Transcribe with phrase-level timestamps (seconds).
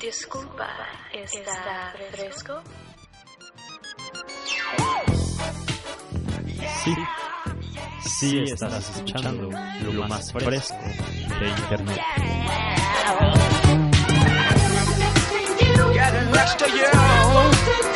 [0.00, 0.68] Disculpa,
[1.12, 2.62] ¿está fresco?
[6.82, 6.94] Sí,
[8.04, 9.50] sí estarás escuchando
[9.92, 10.76] lo más fresco
[11.40, 12.00] de Internet.
[15.92, 17.89] Getting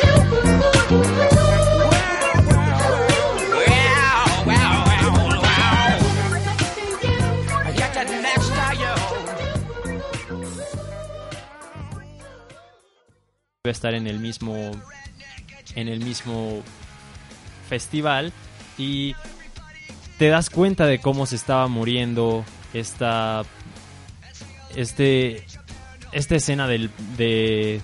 [13.71, 14.71] Estar en el mismo
[15.75, 16.61] en el mismo
[17.67, 18.31] festival
[18.77, 19.15] y
[20.17, 23.43] te das cuenta de cómo se estaba muriendo esta
[24.75, 25.45] este
[26.11, 27.81] esta escena del de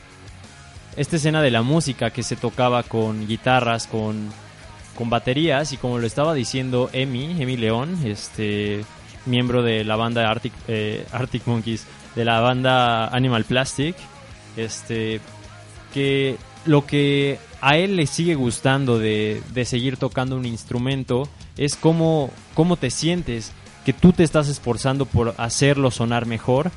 [0.95, 4.29] esta escena de la música que se tocaba con guitarras con
[4.97, 8.85] con baterías y como lo estaba diciendo Emi Emi León este
[9.25, 11.85] miembro de la banda Arctic eh, Arctic Monkeys
[12.15, 13.95] de la banda Animal Plastic
[14.57, 15.21] este
[15.93, 21.75] que lo que a él le sigue gustando de, de seguir tocando un instrumento es
[21.75, 23.51] cómo, cómo te sientes,
[23.85, 26.71] que tú te estás esforzando por hacerlo sonar mejor,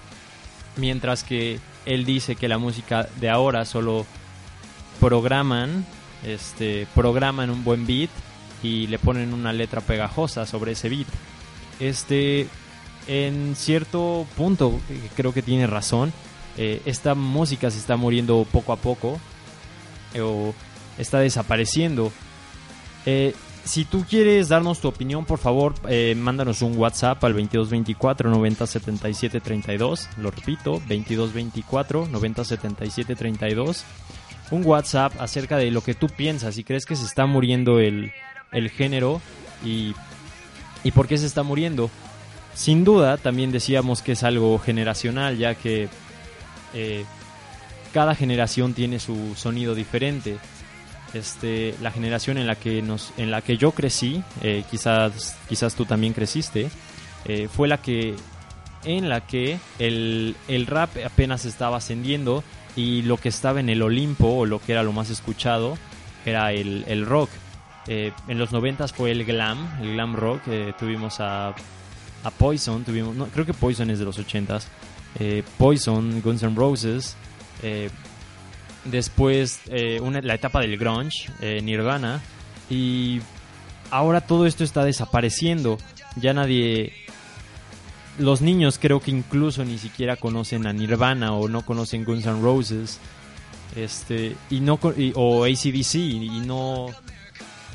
[0.77, 4.07] mientras que él dice que la música de ahora solo
[5.01, 5.85] programan,
[6.24, 8.11] este, programan un buen beat
[8.63, 11.07] y le ponen una letra pegajosa sobre ese beat.
[11.80, 12.48] Este,
[13.07, 16.13] en cierto punto, eh, creo que tiene razón.
[16.57, 19.19] Eh, esta música se está muriendo poco a poco
[20.15, 20.55] eh, o
[20.98, 22.13] está desapareciendo.
[23.07, 23.35] Eh,
[23.65, 25.75] si tú quieres darnos tu opinión, por favor,
[26.17, 30.09] mándanos un WhatsApp al 2224 90 77 32.
[30.19, 33.85] Lo repito, 2224 90 77 32.
[34.51, 36.57] Un WhatsApp acerca de lo que tú piensas.
[36.57, 38.13] Si crees que se está muriendo el,
[38.53, 39.23] el género
[39.65, 39.95] y,
[40.85, 41.91] y por qué se está muriendo.
[42.55, 45.89] Sin duda, también decíamos que es algo generacional, ya que
[46.74, 47.05] eh,
[47.92, 50.36] cada generación tiene su sonido diferente.
[51.12, 55.77] Este, la generación en la que nos, en la que yo crecí, eh, quizás, quizás
[55.77, 56.70] tú también creciste,
[57.24, 58.17] eh, fue la que,
[58.85, 62.42] en la que el, el rap apenas estaba ascendiendo
[62.74, 65.79] y lo que estaba en el Olimpo o lo que era lo más escuchado
[66.27, 67.30] era el, el rock.
[67.86, 70.41] En los noventas fue el glam, el glam rock.
[70.79, 71.55] tuvimos a,
[72.24, 74.68] a Poison, tuvimos, creo que Poison es de los ochentas.
[75.18, 77.17] Eh, Poison, Guns N' Roses.
[77.62, 77.90] eh,
[78.85, 81.30] después eh, una- la etapa del grunge,
[81.62, 82.20] Nirvana.
[82.68, 83.20] Y
[83.90, 85.79] ahora todo esto está desapareciendo.
[86.17, 86.92] Ya nadie...
[88.18, 92.41] Los niños creo que incluso ni siquiera conocen a Nirvana o no conocen Guns N'
[92.42, 92.98] Roses.
[93.74, 94.79] Este, y no,
[95.14, 96.86] o ACDC y no,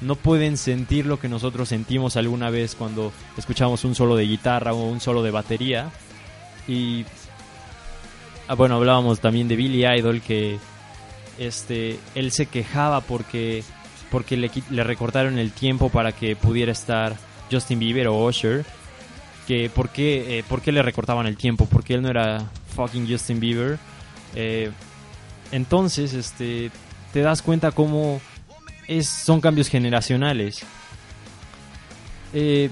[0.02, 4.74] no pueden sentir lo que nosotros sentimos alguna vez cuando escuchamos un solo de guitarra
[4.74, 5.92] o un solo de batería.
[6.68, 7.06] Y
[8.48, 10.58] ah, bueno, hablábamos también de Billy Idol que
[11.38, 13.64] este él se quejaba porque
[14.12, 17.16] porque le, le recortaron el tiempo para que pudiera estar
[17.52, 18.66] Justin Bieber o Usher.
[19.48, 22.46] Que por qué, eh, le recortaban el tiempo, porque él no era
[22.76, 23.80] fucking Justin Bieber.
[24.36, 24.72] Eh,
[25.52, 26.70] entonces, este,
[27.14, 28.22] te das cuenta cómo
[28.90, 30.64] es, son cambios generacionales.
[32.34, 32.70] Eh,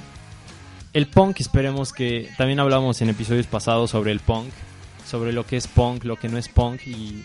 [0.94, 2.29] el punk, esperemos que.
[2.38, 4.50] También hablamos en episodios pasados sobre el punk,
[5.06, 7.24] sobre lo que es punk, lo que no es punk y,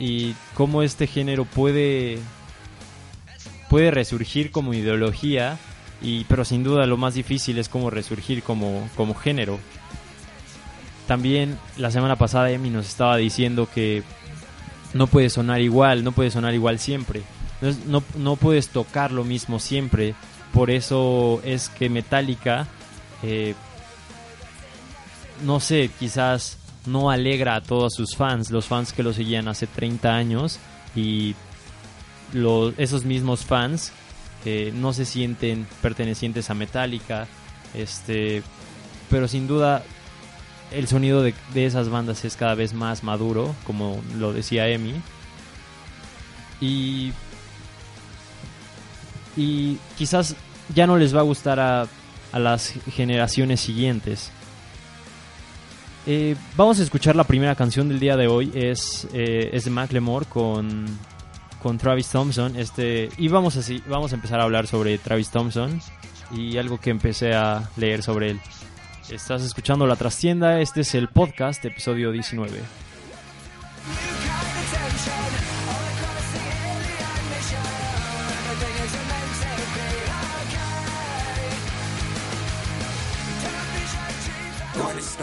[0.00, 2.18] y cómo este género puede
[3.70, 5.58] puede resurgir como ideología
[6.00, 9.60] y pero sin duda lo más difícil es como resurgir como como género.
[11.06, 14.02] También la semana pasada Emi nos estaba diciendo que
[14.92, 17.22] no puede sonar igual, no puede sonar igual siempre.
[17.86, 20.14] No, no, puedes tocar lo mismo siempre.
[20.52, 22.66] Por eso es que Metallica,
[23.22, 23.54] eh,
[25.44, 29.66] no sé, quizás no alegra a todos sus fans, los fans que lo seguían hace
[29.66, 30.58] 30 años
[30.94, 31.34] y
[32.76, 33.92] esos mismos fans
[34.44, 37.26] eh, no se sienten pertenecientes a Metallica.
[37.74, 38.42] Este,
[39.10, 39.82] pero sin duda
[40.70, 44.94] el sonido de, de esas bandas es cada vez más maduro, como lo decía Emi.
[46.60, 47.12] Y,
[49.38, 50.34] y quizás
[50.74, 51.86] ya no les va a gustar a,
[52.32, 54.32] a las generaciones siguientes.
[56.06, 59.70] Eh, vamos a escuchar la primera canción del día de hoy, es, eh, es de
[59.70, 60.86] Macklemore con,
[61.62, 62.56] con Travis Thompson.
[62.56, 65.80] Este, y vamos, así, vamos a empezar a hablar sobre Travis Thompson
[66.32, 68.40] y algo que empecé a leer sobre él.
[69.08, 72.58] Estás escuchando La Trastienda, este es el podcast, episodio 19.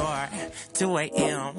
[0.05, 1.55] Corner 2 a.m.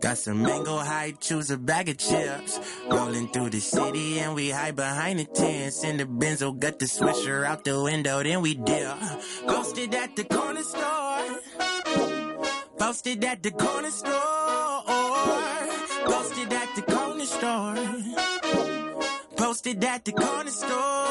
[0.00, 2.58] Got some mango high, choose a bag of chips.
[2.90, 5.84] Rolling through the city and we hide behind the tents.
[5.84, 8.96] In the benzo, got the swisher out the window, then we dip.
[9.46, 11.40] Posted at the corner store.
[12.78, 14.82] Posted at the corner store.
[16.06, 17.76] Posted at the corner store.
[19.36, 21.08] Posted at the corner store.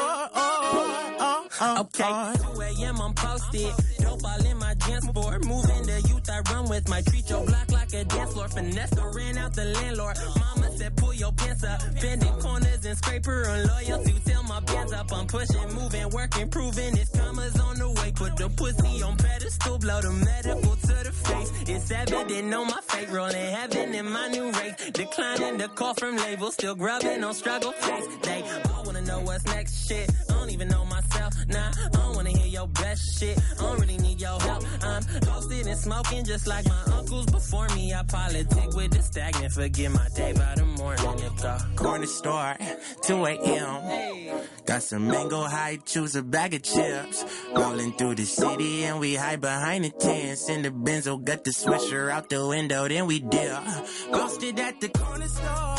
[1.60, 2.32] Okay.
[2.54, 3.00] 2 a.m.
[3.00, 3.72] I'm posted.
[3.98, 5.38] Dope all in my dance floor.
[5.40, 6.88] Moving the youth I run with.
[6.88, 8.48] My treat your block like a dance floor.
[8.48, 10.16] Finesse ran out the landlord.
[10.38, 11.80] Mama said pull your pants up.
[12.00, 14.14] Bending corners and scraper on loyalty.
[14.24, 15.12] Tell my bands up.
[15.12, 18.12] I'm pushing, moving, working, proving it's commas on the way.
[18.14, 19.78] Put the pussy on pedestal.
[19.78, 21.52] Blow the medical to the face.
[21.66, 23.10] It's evident on my fate.
[23.10, 24.90] Rolling heaven in my new race.
[24.92, 26.54] Declining the call from labels.
[26.54, 28.06] Still grubbing on struggle face.
[28.22, 30.08] They all wanna know what's next shit.
[30.48, 31.34] Don't even know myself.
[31.48, 33.38] Nah, I don't wanna hear your best shit.
[33.38, 34.64] I don't really need your help.
[34.82, 37.92] I'm toasted and smoking just like my uncles before me.
[37.92, 39.52] I politic with the stagnant.
[39.52, 41.20] Forget my day by the morning.
[41.20, 42.56] At the corner store,
[43.02, 44.40] 2 a.m.
[44.64, 47.26] Got some mango high, choose a bag of chips.
[47.54, 50.48] Rolling through the city and we hide behind the tents.
[50.48, 53.64] In the benzo, got the swisher out the window, then we dip.
[54.12, 55.76] Posted at the corner store.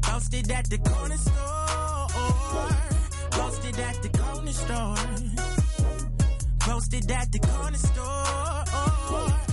[0.00, 2.89] Posted at the corner store.
[3.40, 4.96] Posted at the corner store.
[6.58, 9.49] Posted at the corner store.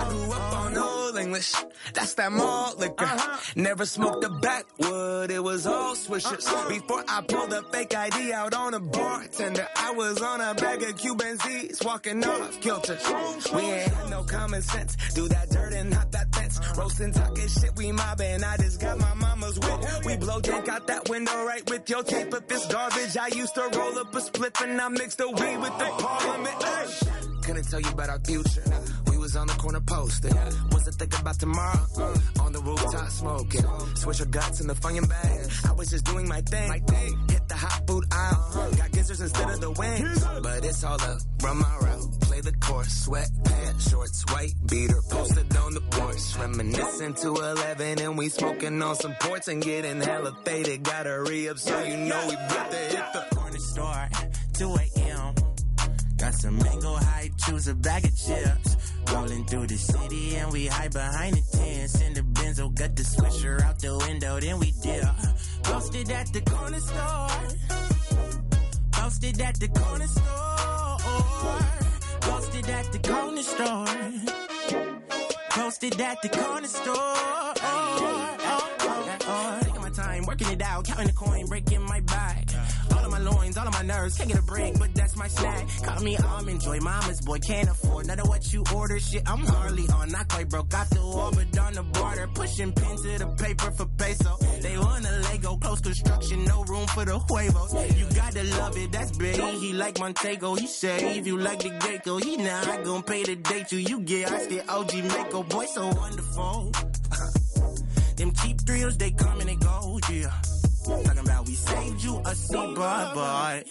[0.00, 1.52] I grew up on old English.
[1.92, 3.04] That's that malt liquor.
[3.04, 3.52] Uh-huh.
[3.54, 5.30] Never smoked a backwood.
[5.30, 6.46] It was all swishers.
[6.46, 6.68] Uh-uh.
[6.68, 10.82] Before I pulled a fake ID out on a bartender, I was on a bag
[10.82, 12.96] of Cuban Z's, walking off kilter.
[13.04, 14.96] Oh, we ain't had no common sense.
[15.14, 16.58] Do that dirt and not that fence.
[16.78, 18.42] Roasting, talking shit, we mobbing.
[18.42, 19.80] I just got my mama's whip.
[19.82, 22.32] Oh, we blow drink out that window right with your tape.
[22.32, 25.58] If it's garbage, I used to roll up a split and I mixed the weed
[25.58, 26.62] with the parliament.
[26.62, 26.86] Hey.
[27.42, 28.62] Couldn't tell you about our future.
[29.30, 30.34] Was on the corner posting.
[30.72, 31.86] Wasn't thinking about tomorrow.
[31.96, 33.64] Uh, on the rooftop smoking.
[33.94, 35.50] Switch your guts in the fucking bag.
[35.68, 36.68] I was just doing my thing.
[37.30, 38.72] Hit the hot food aisle.
[38.76, 40.24] Got gizzards instead of the wings.
[40.42, 41.20] But it's all up.
[41.44, 42.20] Route.
[42.22, 43.06] Play the course.
[43.06, 45.00] Sweatpants, shorts, white beater.
[45.08, 46.36] Posted on the porch.
[46.36, 50.82] Reminiscing to 11 and we smoking on some ports and getting hella faded.
[50.82, 54.08] Gotta re-up so you know we about to hit the corner store,
[54.54, 55.34] 2 a.m.
[56.16, 58.69] Got some mango high, choose a bag of chips.
[59.12, 62.00] Rolling through the city and we hide behind the tents.
[62.00, 65.04] In the benzo, got the swisher out the window, then we dip.
[65.04, 65.14] Uh,
[65.62, 67.28] posted at the corner store.
[68.92, 70.98] Posted at the corner store.
[72.20, 73.86] Posted at the corner store.
[75.50, 77.54] Posted at the corner store.
[79.60, 82.49] Taking my time, working it out, counting the coin, breaking my back.
[83.10, 85.66] Of my loins, all of my nerves, Can't get a break, but that's my snack.
[85.82, 89.00] Call me almond joy, mama's boy, can't afford none of what you order.
[89.00, 92.72] Shit, I'm hardly on, not quite broke, got the wall, but on the border, pushing
[92.72, 94.36] pen to the paper for peso.
[94.60, 97.72] They want a Lego, close construction, no room for the huevos.
[97.98, 99.34] You gotta love it, that's big.
[99.34, 103.72] He like Montego, he if you like the gecko, he not gonna pay the date
[103.72, 103.78] you.
[103.78, 106.72] You get, I get OG Mako, boy, so wonderful.
[108.16, 110.30] Them cheap thrills, they come and they go, yeah.
[110.84, 113.64] Talking about we saved you a seat, but, but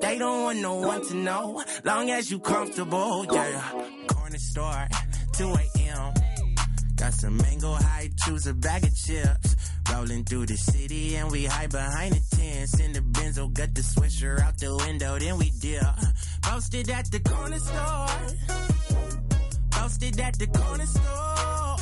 [0.00, 1.62] they don't want no one to know.
[1.84, 3.70] Long as you comfortable, yeah.
[4.08, 4.88] Corner store,
[5.34, 6.14] 2 a.m.
[6.96, 9.56] Got some mango high, choose a bag of chips.
[9.92, 12.80] Rolling through the city and we hide behind the tents.
[12.80, 15.82] In the benzo, got the swisher out the window, then we dip.
[16.42, 18.08] Posted at the corner store.
[19.70, 21.76] Posted at the corner store.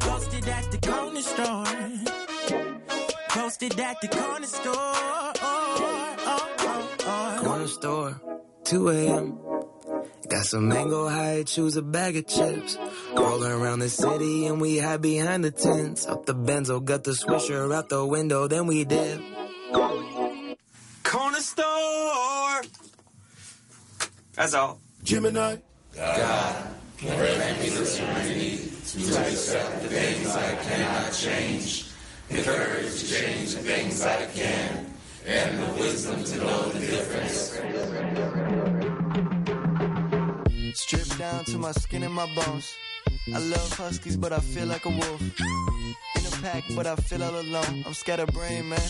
[0.00, 2.73] Posted at the corner store.
[3.34, 5.34] Posted at the corner store.
[7.42, 8.20] Corner store,
[8.62, 9.38] 2 a.m.
[10.28, 12.78] Got some mango high, choose a bag of chips.
[13.16, 16.06] Rolling around the city and we hide behind the tents.
[16.06, 19.20] Up the benzo, got the swisher out the window, then we dip.
[21.02, 22.62] Corner store.
[24.36, 24.78] That's all.
[25.02, 25.56] Gemini.
[40.74, 42.74] Stripped down to my skin and my bones.
[43.32, 45.20] I love huskies, but I feel like a wolf.
[45.20, 47.84] In a pack, but I feel all alone.
[47.86, 48.80] I'm scatterbrained, man.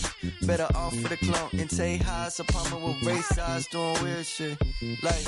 [0.41, 1.49] Better off for the clone.
[1.59, 4.57] And take highs upon me with race eyes doing weird shit.
[5.03, 5.27] Like,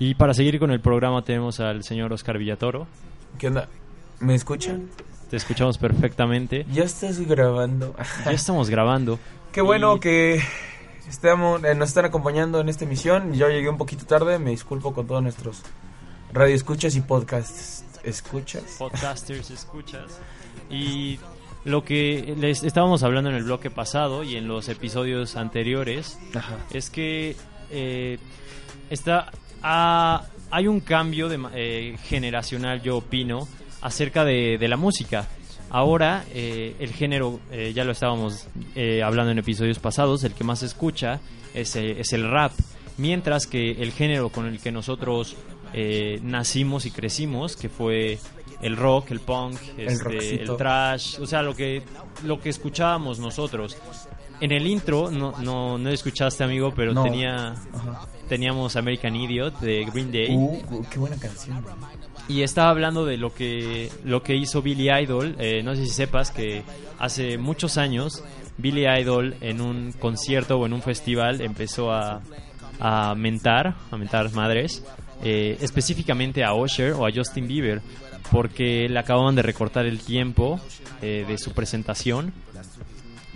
[0.00, 2.86] Y para seguir con el programa tenemos al señor Oscar Villatoro.
[3.38, 3.68] ¿Qué onda?
[4.20, 4.88] ¿Me escuchan?
[5.30, 6.64] Te escuchamos perfectamente.
[6.72, 7.94] Ya estás grabando.
[8.24, 9.18] Ya estamos grabando.
[9.52, 10.42] Qué bueno que
[11.08, 13.34] estamos, eh, nos están acompañando en esta emisión.
[13.34, 15.62] Yo llegué un poquito tarde, me disculpo con todos nuestros
[16.32, 18.76] radioescuchas y podcast escuchas.
[18.78, 20.18] podcasters, escuchas.
[20.70, 21.18] Y
[21.64, 26.56] lo que les estábamos hablando en el bloque pasado y en los episodios anteriores Ajá.
[26.72, 27.36] es que
[27.70, 28.18] eh,
[28.90, 29.30] está
[29.62, 33.46] ah, hay un cambio de, eh, generacional, yo opino,
[33.80, 35.28] acerca de, de la música.
[35.70, 40.44] Ahora eh, el género, eh, ya lo estábamos eh, hablando en episodios pasados, el que
[40.44, 41.20] más se escucha
[41.52, 42.52] es, eh, es el rap,
[42.96, 45.36] mientras que el género con el que nosotros
[45.74, 48.18] eh, nacimos y crecimos, que fue
[48.62, 50.52] el rock, el punk, este, rockcito.
[50.52, 51.82] el trash, o sea, lo que,
[52.24, 53.76] lo que escuchábamos nosotros.
[54.40, 57.02] En el intro, no, no, no escuchaste, amigo, pero No.
[57.02, 58.06] tenía Ajá.
[58.28, 61.64] teníamos American Idiot de Green Day Uh, qué buena canción.
[62.28, 65.34] y estaba hablando de lo que lo que hizo Billy Idol.
[65.38, 66.62] Eh, no sé si sepas que
[66.98, 68.22] hace muchos años
[68.58, 72.20] Billy Idol en un concierto o en un festival empezó a,
[72.80, 74.84] a mentar, a mentar madres,
[75.24, 77.80] eh, específicamente a Usher o a Justin Bieber,
[78.30, 80.60] porque le acababan de recortar el tiempo
[81.02, 82.32] eh, de su presentación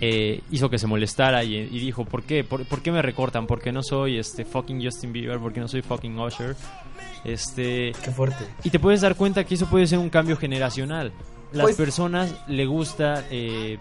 [0.01, 2.43] eh, hizo que se molestara y, y dijo, ¿por qué?
[2.43, 3.47] ¿Por, por qué me recortan?
[3.47, 5.39] ¿Por qué no soy este fucking Justin Bieber?
[5.39, 6.55] ¿Por qué no soy fucking Usher?
[7.23, 8.45] Este, Qué fuerte.
[8.63, 11.13] y te puedes dar cuenta que eso puede ser un cambio generacional.
[11.51, 13.77] Las Pues- personas le gusta, eh,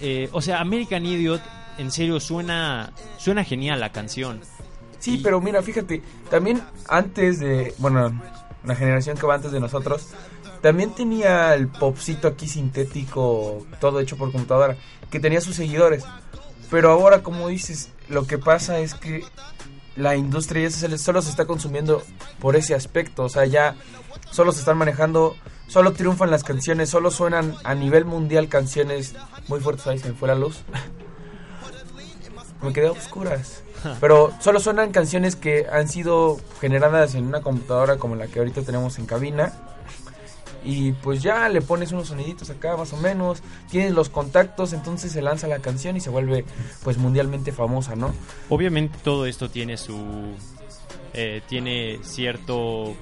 [0.00, 1.42] eh, o sea, American Idiot,
[1.78, 4.40] en serio suena, suena genial la canción.
[4.98, 8.18] Sí, Y- pero mira, fíjate, también antes de, bueno,
[8.64, 10.08] la generación que va antes de nosotros,
[10.60, 14.76] también tenía el popcito aquí sintético, todo hecho por computadora,
[15.10, 16.04] que tenía sus seguidores.
[16.70, 19.24] Pero ahora, como dices, lo que pasa es que
[19.96, 22.02] la industria ya solo se está consumiendo
[22.38, 23.74] por ese aspecto, o sea, ya
[24.30, 25.36] solo se están manejando,
[25.66, 29.14] solo triunfan las canciones, solo suenan a nivel mundial canciones
[29.48, 30.62] muy fuertes, ahí se me fue la luz.
[32.62, 33.62] me quedé a oscuras.
[34.00, 38.62] Pero solo suenan canciones que han sido generadas en una computadora como la que ahorita
[38.62, 39.52] tenemos en cabina.
[40.64, 45.12] Y pues ya le pones unos soniditos acá más o menos, tienes los contactos, entonces
[45.12, 46.44] se lanza la canción y se vuelve
[46.82, 48.12] pues mundialmente famosa, ¿no?
[48.48, 50.34] Obviamente todo esto tiene su,
[51.14, 52.94] eh, tiene cierto,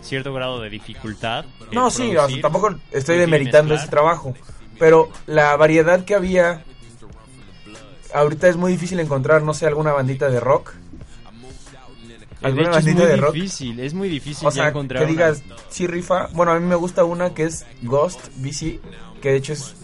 [0.00, 1.44] cierto grado de dificultad.
[1.72, 4.34] No, sí, o sea, producir, tampoco estoy demeritando ese trabajo,
[4.78, 6.64] pero la variedad que había
[8.14, 10.74] ahorita es muy difícil encontrar, no sé, alguna bandita de rock.
[12.42, 13.34] De ¿Alguna hecho, es muy de rock?
[13.34, 16.28] difícil, es muy difícil O ya sea, encontrar que una- digas, sí rifa.
[16.32, 18.80] Bueno, a mí me gusta una que es Ghost BC,
[19.20, 19.74] que de hecho es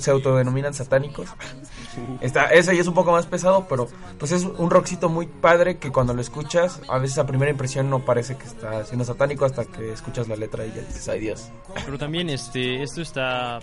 [0.00, 1.28] se autodenominan satánicos.
[2.20, 3.88] Está, ese ya es un poco más pesado, pero
[4.18, 7.90] pues es un rockcito muy padre que cuando lo escuchas, a veces a primera impresión
[7.90, 11.20] no parece que está siendo satánico hasta que escuchas la letra y ya dices, ay
[11.20, 11.50] Dios.
[11.84, 13.60] Pero también este esto está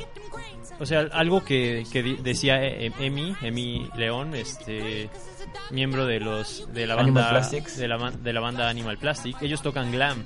[0.80, 5.10] o sea, algo que, que decía eh, Emi, Emi León, este
[5.72, 7.32] miembro de los de la banda
[7.78, 10.24] de la, de la banda Animal Plastic, ellos tocan glam.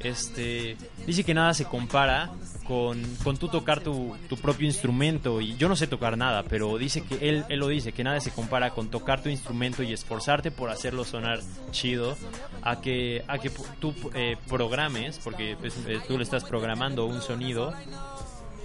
[0.00, 2.32] Este dice que nada se compara
[2.66, 6.76] con, con tú tocar tu, tu propio instrumento y yo no sé tocar nada, pero
[6.78, 9.92] dice que él, él lo dice, que nada se compara con tocar tu instrumento y
[9.92, 11.40] esforzarte por hacerlo sonar
[11.70, 12.16] chido
[12.62, 17.20] a que, a que tú eh, programes, porque pues, eh, tú le estás programando un
[17.20, 17.72] sonido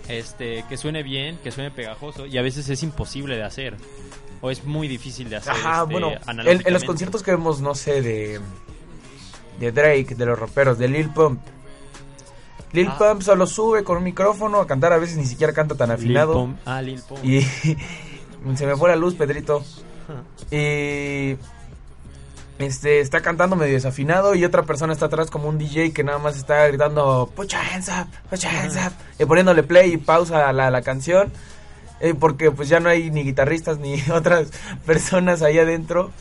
[0.08, 3.75] este que suene bien, que suene pegajoso y a veces es imposible de hacer
[4.41, 5.53] o es muy difícil de hacer.
[5.53, 8.39] Ajá, este, bueno, en, en los conciertos que vemos, no sé, de,
[9.60, 11.41] de Drake, de los raperos, de Lil Pump.
[12.71, 12.97] Lil Ah.
[12.97, 15.95] Pump solo sube con un micrófono a cantar, a veces ni siquiera canta tan Lil
[15.97, 16.33] afinado.
[16.33, 16.59] Pump.
[16.65, 17.23] Ah, Lil Pump.
[17.25, 17.41] Y
[18.55, 19.63] se me fue la luz, Pedrito.
[20.51, 21.38] Y
[22.57, 26.17] este está cantando medio desafinado y otra persona está atrás como un DJ que nada
[26.17, 29.97] más está gritando put your hands up, put your hands up", y poniéndole play y
[29.97, 31.31] pausa a la, la canción.
[32.01, 34.49] eh, porque pues ya no hay ni guitarristas ni otras
[34.85, 36.11] personas ahí adentro.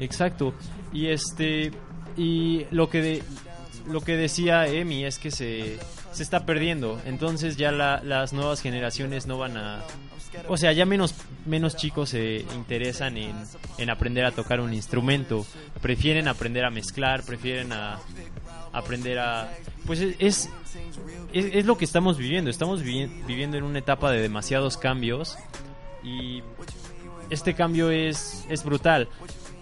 [0.00, 0.52] Exacto.
[0.92, 1.72] Y este
[2.16, 3.22] y lo que de-
[3.90, 5.78] lo que decía Emi es que se,
[6.12, 7.00] se está perdiendo.
[7.06, 9.82] Entonces ya la- las nuevas generaciones no van a...
[10.46, 11.14] O sea, ya menos,
[11.46, 13.34] menos chicos se interesan en,
[13.78, 15.46] en aprender a tocar un instrumento.
[15.80, 17.98] Prefieren aprender a mezclar, prefieren a
[18.72, 19.50] aprender a...
[19.86, 20.50] Pues es,
[21.32, 22.50] es, es- lo que estamos viviendo.
[22.50, 25.36] Estamos vivi- viviendo en una etapa de demasiados cambios
[26.04, 26.42] y
[27.30, 29.08] este cambio es, es brutal.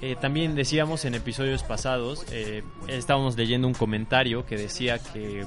[0.02, 5.46] Eh, también decíamos en episodios pasados, eh, estábamos leyendo un comentario que decía que,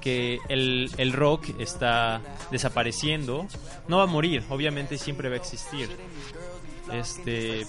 [0.00, 2.20] que el, el rock está
[2.50, 3.46] desapareciendo.
[3.88, 5.88] No va a morir, obviamente siempre va a existir.
[6.92, 7.66] Este,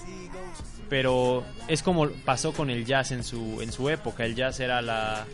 [0.90, 4.26] pero es como pasó con el jazz en su, en su época.
[4.26, 5.26] El jazz era la.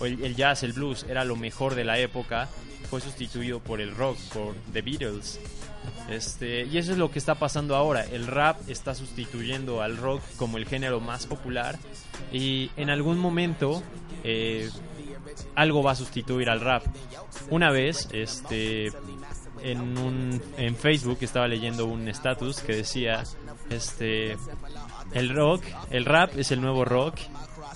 [0.00, 2.48] El, el jazz, el blues, era lo mejor de la época.
[2.88, 5.40] Fue sustituido por el rock, por The Beatles.
[6.08, 8.04] Este, y eso es lo que está pasando ahora.
[8.04, 11.78] El rap está sustituyendo al rock como el género más popular.
[12.32, 13.82] Y en algún momento
[14.24, 14.70] eh,
[15.54, 16.84] algo va a sustituir al rap.
[17.50, 18.92] Una vez, este,
[19.62, 23.24] en, Facebook estaba leyendo un status que decía,
[23.70, 24.36] este,
[25.12, 27.16] el rock, el rap es el nuevo rock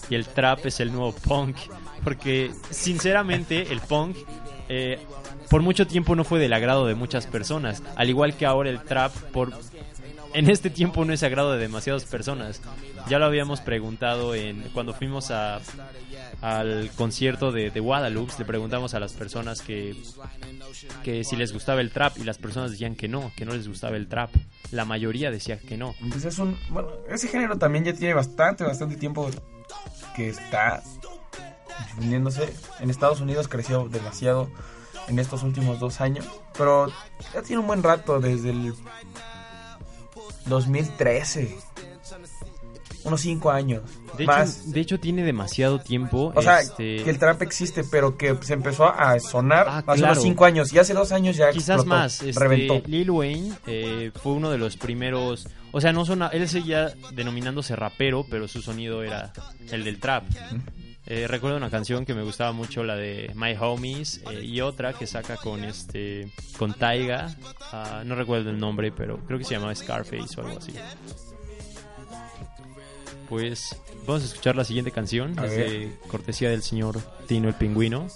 [0.09, 1.57] y el trap es el nuevo punk.
[2.05, 4.17] Porque sinceramente el punk
[4.69, 4.99] eh,
[5.51, 7.83] por mucho tiempo no fue del agrado de muchas personas.
[7.97, 9.53] Al igual que ahora el trap por
[10.33, 12.63] en este tiempo no es agrado de demasiadas personas.
[13.09, 15.61] Ya lo habíamos preguntado en cuando fuimos a
[16.41, 19.95] al concierto de, de Guadalupe, le preguntamos a las personas que,
[21.03, 23.69] que si les gustaba el trap y las personas decían que no, que no les
[23.69, 24.31] gustaba el trap.
[24.71, 25.95] La mayoría decía que no.
[26.11, 26.57] Pues es un.
[26.71, 29.29] Bueno, ese género también ya tiene bastante, bastante tiempo
[30.15, 30.83] que está
[31.87, 32.55] difundiéndose.
[32.79, 34.49] En Estados Unidos creció demasiado
[35.11, 36.25] en estos últimos dos años.
[36.57, 36.87] Pero
[37.35, 38.73] ya tiene un buen rato, desde el
[40.47, 41.57] 2013.
[43.03, 43.83] Unos cinco años.
[44.19, 44.73] De hecho, más.
[44.73, 46.33] de hecho tiene demasiado tiempo.
[46.35, 50.01] O sea, este, que el trap existe, pero que se empezó a sonar Ah, hace
[50.01, 50.13] claro.
[50.13, 50.71] unos cinco años.
[50.75, 52.21] Y hace dos años ya Quizás explotó, más.
[52.23, 52.83] Este, reventó.
[52.87, 55.49] Lil Wayne eh, fue uno de los primeros.
[55.73, 59.33] O sea, no sona, él seguía denominándose rapero, pero su sonido era
[59.71, 60.25] el del trap.
[61.13, 64.93] Eh, recuerdo una canción que me gustaba mucho, la de My Homies, eh, y otra
[64.93, 67.35] que saca con este con Taiga.
[67.73, 70.73] Ah, no recuerdo el nombre, pero creo que se llamaba Scarface o algo así.
[73.29, 75.71] Pues vamos a escuchar la siguiente canción, A es ver.
[75.71, 78.07] de cortesía del señor Tino el Pingüino.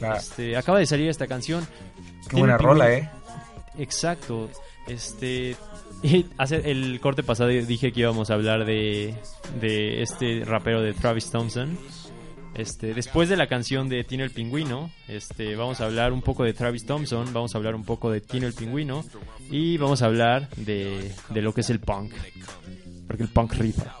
[0.00, 1.66] La- Este, acaba de salir esta canción.
[2.24, 3.10] qué Tino buena rola, eh.
[3.78, 4.48] Exacto.
[4.86, 5.56] Este.
[6.06, 9.14] y hace el corte pasado dije que íbamos a hablar de,
[9.60, 11.78] de este rapero de Travis Thompson.
[12.54, 16.44] Este, después de la canción de Tino el Pingüino, este, vamos a hablar un poco
[16.44, 19.04] de Travis Thompson, vamos a hablar un poco de Tino el Pingüino
[19.50, 22.12] y vamos a hablar de, de lo que es el punk.
[23.06, 23.96] Porque el punk rifa.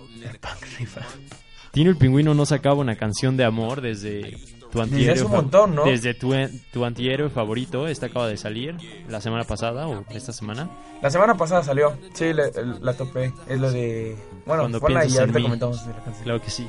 [1.70, 4.36] Tino el Pingüino no sacaba una canción de amor desde
[4.72, 5.12] tu antihéroe.
[5.14, 5.84] hace un montón, ¿no?
[5.84, 6.32] Desde tu,
[6.72, 7.86] tu antihéroe favorito.
[7.86, 8.76] Esta acaba de salir
[9.08, 10.70] la semana pasada o esta semana.
[11.02, 11.96] La semana pasada salió.
[12.14, 12.48] Sí, la,
[12.80, 13.32] la topé.
[13.48, 14.16] Es lo de.
[14.46, 15.44] Bueno, Cuando ponla y piensas en ahorita mí.
[15.44, 16.24] comentamos de la canción.
[16.24, 16.66] Claro que sí.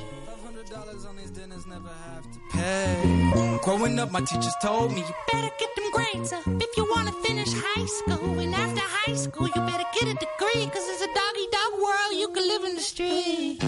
[2.52, 7.08] Hey, growing up, my teachers told me better get them grades up if you want
[7.08, 8.38] to finish high school.
[8.38, 12.12] And after high school, you better get a degree, cause it's a doggy dog world,
[12.20, 13.58] you can live in the street.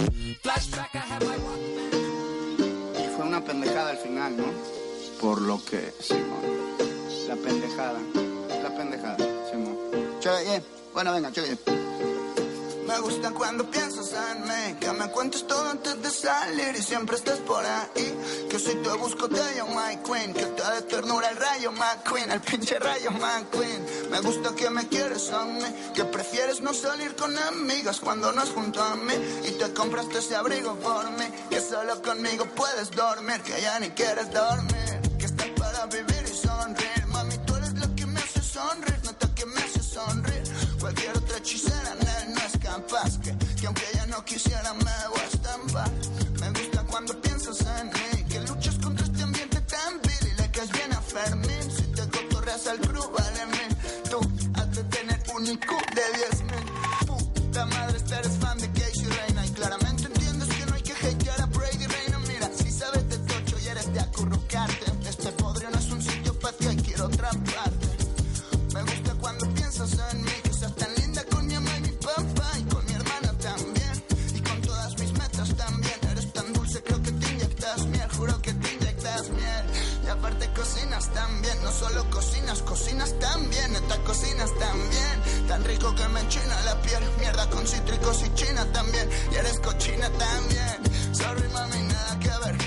[0.45, 0.95] flashback.
[0.95, 1.37] I had my
[4.17, 4.45] ¿no?
[5.21, 6.41] Por lo que, Simón.
[7.29, 8.01] La pendejada.
[8.63, 9.17] La pendejada,
[9.51, 9.77] Simón.
[10.21, 10.63] Che,
[10.95, 11.96] Bueno, venga, che.
[12.87, 17.17] Me gusta cuando piensas en mí, que me cuentes todo antes de salir y siempre
[17.17, 18.47] estés por ahí.
[18.49, 22.31] Que si te busco te llamo my queen, que te de ternura el rayo McQueen,
[22.31, 24.11] el pinche rayo McQueen.
[24.11, 28.43] Me gusta que me quieres a mí, que prefieres no salir con amigas cuando no
[28.43, 29.15] es junto a mí.
[29.45, 33.91] Y te compraste ese abrigo por mí, que solo conmigo puedes dormir, que ya ni
[33.91, 35.01] quieres dormir.
[35.19, 39.29] Que estás para vivir y sonreír, mami, tú eres la que me hace sonreír, nota
[39.35, 40.43] que me hace sonreír.
[40.79, 42.06] Cualquier otra hechicera no
[43.23, 45.91] que, que aunque ella no quisiera me voy a estampar.
[46.41, 50.51] Me gusta cuando piensas en mí, que luchas contra este ambiente tan vil y le
[50.51, 51.71] caes bien a Fermín.
[51.75, 53.77] Si te cotorreas al crew vale mil,
[54.11, 54.21] tú
[54.55, 57.27] has de tener un IQ de 10 mil.
[57.35, 57.96] Puta madre,
[81.89, 85.47] solo cocinas, cocinas también, neta cocinas también.
[85.49, 89.09] Tan rico que me enchina la piel, mierda con cítricos y china también.
[89.33, 90.79] Y eres cochina también.
[91.13, 92.66] Sorry mami, nada que ver,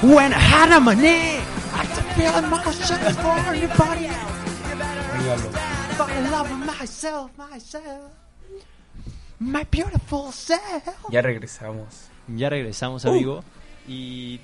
[0.00, 1.40] When I had a money,
[1.74, 5.42] I could feel myself for anybody else.
[5.98, 8.12] But I love myself, myself.
[9.40, 10.84] My beautiful self.
[11.10, 12.10] Ya regresamos.
[12.28, 13.42] Ya regresamos, amigo.
[13.88, 14.38] Y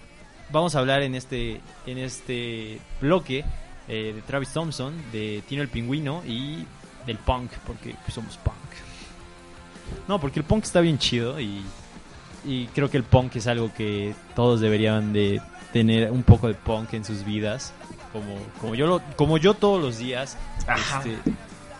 [0.50, 3.44] vamos a hablar en este, en este bloque
[3.86, 6.66] eh, de Travis Thompson, de Tino el Pingüino y
[7.06, 8.56] del punk, porque somos punk.
[10.08, 11.62] No, porque el punk está bien chido y,
[12.44, 15.40] y creo que el punk es algo que todos deberían de
[15.72, 17.72] tener un poco de punk en sus vidas.
[18.12, 20.36] Como, como, yo, lo, como yo todos los días.
[20.68, 21.18] Este,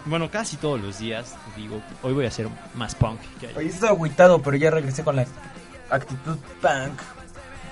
[0.05, 3.59] bueno, casi todos los días digo, hoy voy a hacer más punk que ayer.
[3.59, 5.27] Oye, estoy agüitado, pero ya regresé con la
[5.91, 7.01] actitud punk.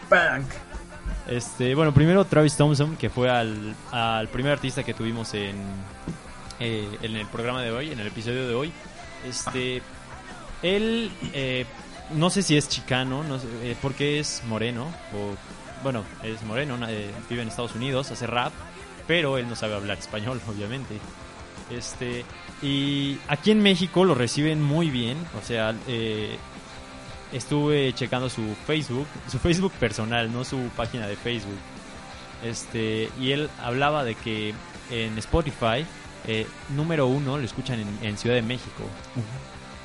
[0.08, 0.46] Punk.
[1.28, 5.56] Este, bueno, primero Travis Thompson, que fue al, al primer artista que tuvimos en,
[6.60, 8.72] eh, en el programa de hoy, en el episodio de hoy.
[9.26, 9.82] Este,
[10.62, 11.66] él, eh,
[12.14, 15.36] no sé si es chicano, no sé, eh, porque es moreno, o
[15.82, 18.52] bueno, es moreno, eh, vive en Estados Unidos, hace rap,
[19.06, 20.98] pero él no sabe hablar español, obviamente.
[21.70, 22.24] Este,
[22.60, 26.36] y aquí en México lo reciben muy bien, o sea, eh,
[27.32, 31.58] estuve checando su Facebook, su Facebook personal, no su página de Facebook.
[32.44, 34.54] Este, y él hablaba de que
[34.90, 35.86] en Spotify,
[36.26, 38.84] eh, número uno lo escuchan en, en Ciudad de México.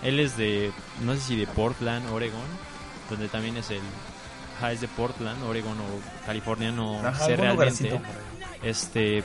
[0.03, 2.41] Él es de, no sé si de Portland, Oregon,
[3.09, 3.81] donde también es el.
[4.57, 7.99] Ajá, es de Portland, Oregon o California, no Ajá, sé realmente.
[8.63, 9.23] Este,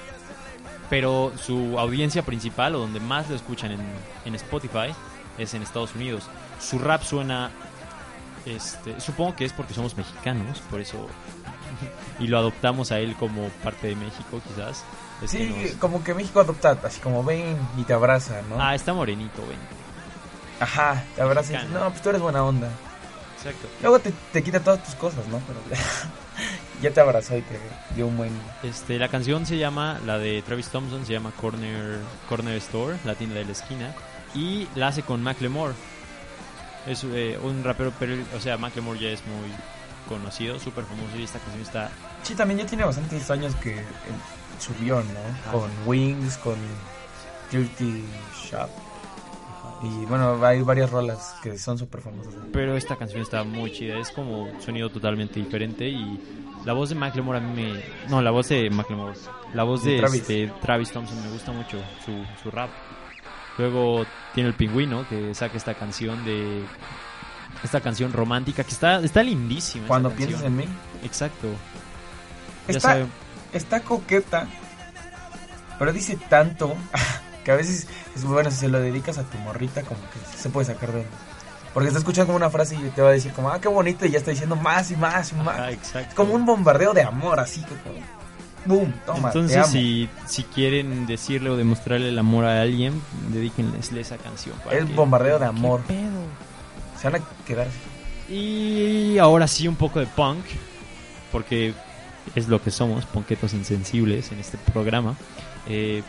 [0.90, 3.80] pero su audiencia principal o donde más lo escuchan en,
[4.26, 4.94] en Spotify
[5.38, 6.24] es en Estados Unidos.
[6.60, 7.50] Su rap suena,
[8.44, 11.08] este, supongo que es porque somos mexicanos, por eso
[12.18, 14.84] y lo adoptamos a él como parte de México, quizás.
[15.22, 18.60] Es que Sí, nos- como que México adopta, así como ven y te abraza, ¿no?
[18.62, 19.58] Ah, está morenito, ven.
[20.62, 21.80] Ajá, dice, Mexicano.
[21.80, 22.68] no, pues tú eres buena onda.
[23.36, 23.68] Exacto.
[23.80, 25.40] Luego te, te quita todas tus cosas, ¿no?
[25.40, 25.58] Pero
[26.82, 27.58] ya te abrazó y te
[27.96, 28.30] dio un buen...
[28.62, 31.98] Este, la canción se llama, la de Travis Thompson, se llama Corner,
[32.28, 33.92] Corner Store, la tienda de la esquina,
[34.34, 35.74] y la hace con Macklemore.
[36.86, 39.50] Es eh, un rapero, pero, o sea, Macklemore ya es muy
[40.08, 41.90] conocido, súper famoso, y esta canción está...
[42.22, 43.84] Sí, también ya tiene bastantes años que eh,
[44.60, 45.52] subió, ¿no?
[45.52, 46.56] Con Wings, con
[47.50, 48.04] Dirty
[48.48, 48.70] Shop.
[49.82, 52.34] Y bueno, hay varias rolas que son súper famosas.
[52.52, 56.20] Pero esta canción está muy chida, es como un sonido totalmente diferente y
[56.64, 58.08] la voz de Macklemore a mí me...
[58.08, 59.18] No, la voz de Macklemore,
[59.54, 60.92] la voz De de Travis.
[60.92, 62.70] Thompson me gusta mucho, su, su rap.
[63.58, 66.62] Luego tiene el pingüino que saca esta canción de...
[67.64, 69.86] Esta canción romántica que está, está lindísima.
[69.86, 70.64] Cuando piensas en mí.
[71.04, 71.48] Exacto.
[72.68, 73.06] Está,
[73.52, 74.46] está coqueta,
[75.78, 76.76] pero dice tanto
[77.44, 80.48] que a veces es bueno si se lo dedicas a tu morrita como que se
[80.50, 81.10] puede sacar de onda.
[81.74, 84.04] Porque está escuchando como una frase y te va a decir como, ah, qué bonito,
[84.04, 85.48] y ya está diciendo más y más y más.
[85.58, 86.14] Ajá, exacto.
[86.14, 87.96] Como un bombardeo de amor, así que como,
[88.66, 89.66] boom, toma, te Entonces, amo.
[89.72, 93.00] si, si quieren decirle o demostrarle el amor a alguien,
[93.30, 94.54] dedíquenles esa canción.
[94.64, 95.80] para Es que- bombardeo de ¿Qué amor.
[95.82, 96.20] pedo?
[97.00, 97.68] Se van a quedar.
[98.28, 100.44] Y ahora sí un poco de punk,
[101.32, 101.74] porque
[102.34, 105.16] es lo que somos, punketos insensibles en este programa.
[105.66, 106.02] Eh,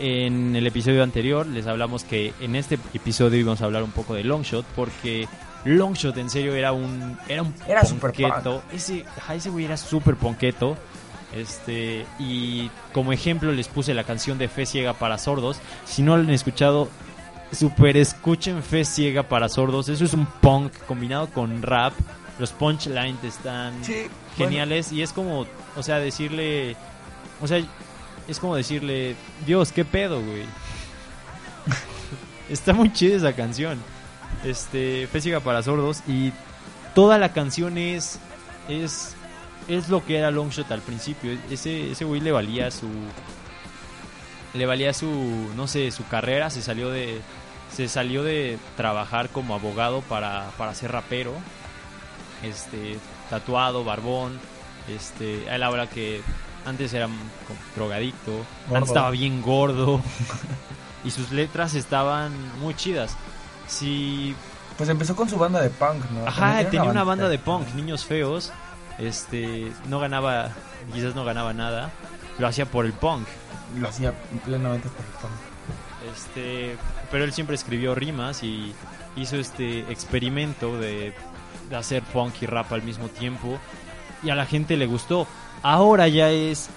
[0.00, 4.14] en el episodio anterior les hablamos que en este episodio íbamos a hablar un poco
[4.14, 5.28] de Longshot, porque
[5.64, 8.62] Longshot en serio era un era un Era super punketo.
[8.72, 10.76] Ese, ese güey era súper ponqueto.
[11.34, 15.60] Este, y como ejemplo les puse la canción de Fe Ciega para Sordos.
[15.84, 16.88] Si no lo han escuchado,
[17.52, 19.88] super escuchen Fe Ciega para Sordos.
[19.88, 21.92] Eso es un punk combinado con rap.
[22.38, 24.06] Los punchlines están Sí,
[24.38, 26.74] geniales y es como, o sea, decirle,
[27.42, 27.62] o sea,
[28.30, 30.44] es como decirle, Dios, qué pedo, güey.
[32.48, 33.78] Está muy chida esa canción.
[34.44, 36.32] este, Física para sordos y
[36.94, 38.18] toda la canción es
[38.68, 39.14] es
[39.68, 41.36] es lo que era Longshot al principio.
[41.50, 42.88] Ese ese güey le valía su
[44.54, 45.10] le valía su
[45.56, 47.20] no sé, su carrera, se salió de
[47.74, 51.34] se salió de trabajar como abogado para para ser rapero.
[52.42, 54.40] Este, tatuado, barbón,
[54.88, 56.22] este, él habla que
[56.66, 58.76] antes era como drogadicto, Gordo.
[58.76, 60.00] antes estaba bien gordo
[61.04, 63.16] y sus letras estaban muy chidas.
[63.66, 64.34] Si
[64.76, 66.26] Pues empezó con su banda de punk, ¿no?
[66.26, 68.52] Ajá, tenía una banda de punk, Niños Feos.
[68.98, 70.50] Este, no ganaba,
[70.92, 71.90] quizás no ganaba nada.
[72.38, 73.26] Lo hacía por el punk.
[73.78, 74.12] Lo hacía
[74.44, 76.14] plenamente por el punk.
[76.14, 76.76] Este,
[77.10, 78.74] pero él siempre escribió rimas y
[79.16, 81.14] hizo este experimento de,
[81.68, 83.58] de hacer punk y rap al mismo tiempo.
[84.22, 85.26] Y a la gente le gustó.
[85.62, 86.68] Ahora ya es.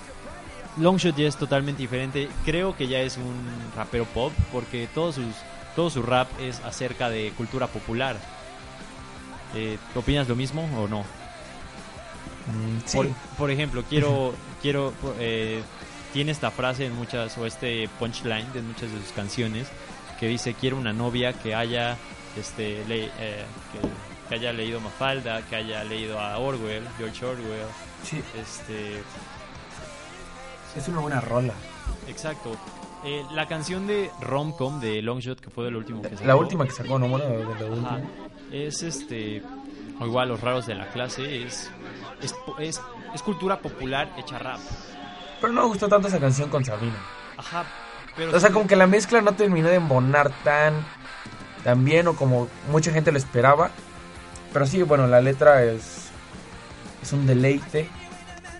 [0.78, 2.30] Longshot ya es totalmente diferente.
[2.46, 3.36] Creo que ya es un
[3.76, 5.36] rapero pop porque todos sus,
[5.76, 8.18] todo su rap es acerca de cultura popular.
[9.56, 11.02] Eh, ¿Opinas lo mismo o no?
[11.02, 12.98] Mm, sí.
[12.98, 15.62] Por, por ejemplo, quiero, quiero, eh,
[16.12, 19.68] tiene esta frase en muchas, o este punchline de muchas de sus canciones,
[20.20, 21.98] que dice, quiero una novia que haya,
[22.36, 23.80] este, le- eh, que,
[24.30, 27.68] que haya leído Mafalda, que haya leído a Orwell, George Orwell,
[28.04, 29.02] Sí, este,
[30.76, 31.54] es una buena rola.
[32.08, 32.56] exacto.
[33.06, 36.24] Eh, la canción de Romcom de Longshot, que fue el último que sacó.
[36.26, 37.08] La última que sacó, ¿no?
[37.10, 38.00] Bueno, de la última.
[38.52, 39.44] Es este.
[40.00, 41.44] O igual, los raros de la clase.
[41.44, 41.70] Es.
[42.22, 42.82] Es, es,
[43.14, 44.60] es cultura popular hecha rap.
[45.42, 46.96] Pero no me gustó tanto esa canción con Sabina.
[47.36, 47.66] Ajá.
[48.16, 50.74] Pero O sea, sí- como que la mezcla no terminó de embonar tan,
[51.66, 53.70] tan bien o como mucha gente lo esperaba.
[54.54, 56.10] Pero sí, bueno, la letra es,
[57.02, 57.90] es un deleite.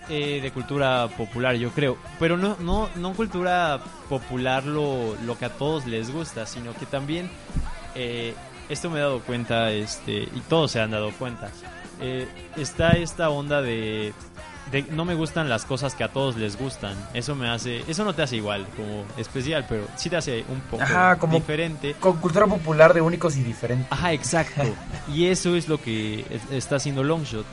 [0.08, 1.98] eh, de cultura popular, yo creo.
[2.18, 6.86] Pero no, no, no cultura popular lo, lo que a todos les gusta, sino que
[6.86, 7.30] también.
[7.94, 8.34] eh,
[8.68, 11.50] esto me he dado cuenta, este, y todos se han dado cuenta.
[12.00, 12.26] eh,
[12.56, 14.14] está esta onda de,
[14.72, 16.94] de no me gustan las cosas que a todos les gustan.
[17.14, 20.60] Eso me hace, eso no te hace igual como especial, pero sí te hace un
[20.62, 21.94] poco Ajá, como- diferente.
[22.00, 23.86] Con cultura popular de únicos y diferentes.
[23.90, 24.62] Ajá, exacto.
[25.12, 27.44] y eso es lo que es- está haciendo Longshot.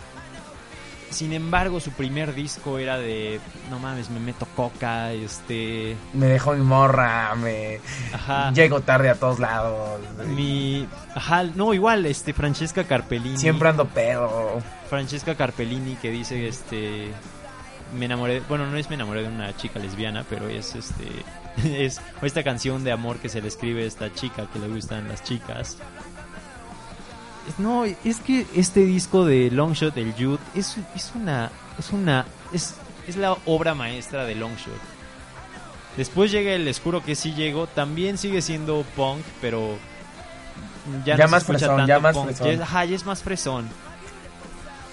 [1.12, 6.54] Sin embargo, su primer disco era de, no mames, me meto coca, este, Me dejó
[6.54, 7.80] mi morra, me
[8.14, 10.00] ajá, llego tarde a todos lados.
[10.28, 13.38] mi, ajá, no, igual, este, Francesca Carpellini.
[13.38, 14.62] Siempre ando pedo.
[14.90, 17.12] Francesca Carpellini que dice, este,
[17.98, 21.06] me enamoré, bueno, no es me enamoré de una chica lesbiana, pero es, este,
[21.84, 25.08] es esta canción de amor que se le escribe a esta chica que le gustan
[25.08, 25.78] las chicas.
[27.58, 32.76] No, es que este disco de Longshot, el Youth, es, es una, es una, es,
[33.08, 34.74] es la obra maestra de Longshot.
[35.98, 39.78] Después llega el Escuro que sí llegó, también sigue siendo punk, pero
[41.06, 42.26] ya, Ya no se más escucha fresón, tanto ya más punk.
[42.28, 42.48] fresón.
[42.48, 43.70] Ya es- ajá, ya es más fresón.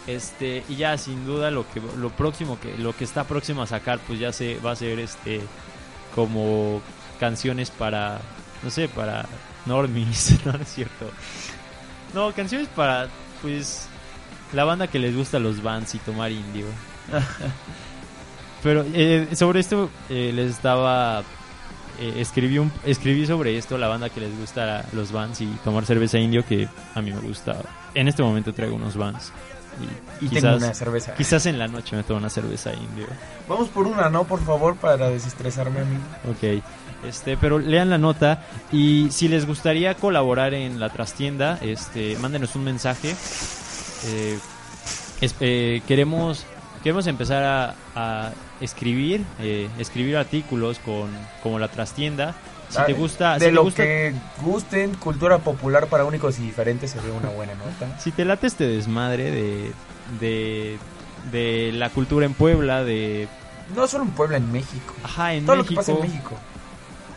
[0.06, 3.66] Este, y ya sin duda lo que lo próximo que lo que está próximo a
[3.66, 5.42] sacar pues ya se va a ser este
[6.14, 6.80] como
[7.20, 8.18] canciones para
[8.62, 9.26] no sé, para
[9.66, 11.10] normies, no, no es cierto.
[12.14, 13.08] No, canciones para
[13.42, 13.88] pues
[14.52, 16.66] la banda que les gusta los bands y tomar indio.
[18.62, 21.22] Pero eh, sobre esto eh, les estaba
[22.00, 25.86] eh, escribí un, escribí sobre esto la banda que les gusta los bands y tomar
[25.86, 27.56] cerveza indio que a mí me gusta.
[27.94, 29.32] En este momento traigo unos bands
[30.20, 31.14] y, Y quizás tengo una cerveza.
[31.14, 33.06] quizás en la noche me tomo una cerveza indio.
[33.48, 34.24] Vamos por una, ¿no?
[34.24, 35.96] Por favor, para desestresarme a mí.
[36.30, 36.62] Ok.
[37.06, 42.56] Este, pero lean la nota y si les gustaría colaborar en la trastienda, este, mándenos
[42.56, 43.14] un mensaje.
[44.06, 44.38] Eh,
[45.20, 46.44] es- eh, queremos
[46.82, 51.08] queremos empezar a, a escribir eh, escribir artículos con
[51.42, 52.34] como la trastienda.
[52.70, 56.42] Si te gusta, de si te lo gusta, que gusten, cultura popular para únicos y
[56.42, 57.98] diferentes sería una buena nota.
[57.98, 59.72] si te late este desmadre de
[60.20, 60.78] de
[61.32, 63.26] de la cultura en Puebla, de
[63.74, 64.94] No solo en Puebla, en México.
[65.02, 65.80] ajá, en Todo lo México.
[65.82, 66.34] que pasa en México.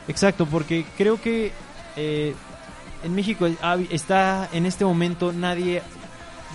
[0.07, 1.51] Exacto, porque creo que
[1.95, 2.33] eh,
[3.03, 3.47] en México
[3.91, 5.81] está en este momento nadie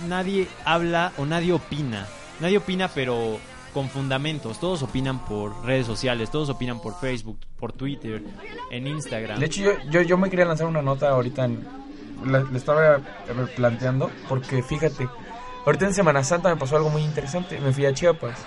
[0.07, 2.05] nadie habla o nadie opina.
[2.39, 3.39] Nadie opina, pero
[3.77, 4.59] con fundamentos.
[4.59, 8.23] Todos opinan por redes sociales, todos opinan por Facebook, por Twitter,
[8.71, 9.39] en Instagram.
[9.39, 11.45] De hecho, yo, yo, yo me quería lanzar una nota ahorita.
[11.45, 11.63] En,
[12.25, 12.99] la- estaba
[13.55, 14.09] planteando.
[14.27, 15.07] Porque fíjate,
[15.63, 17.59] ahorita en Semana Santa me pasó algo muy interesante.
[17.61, 18.39] Me fui a Chiapas.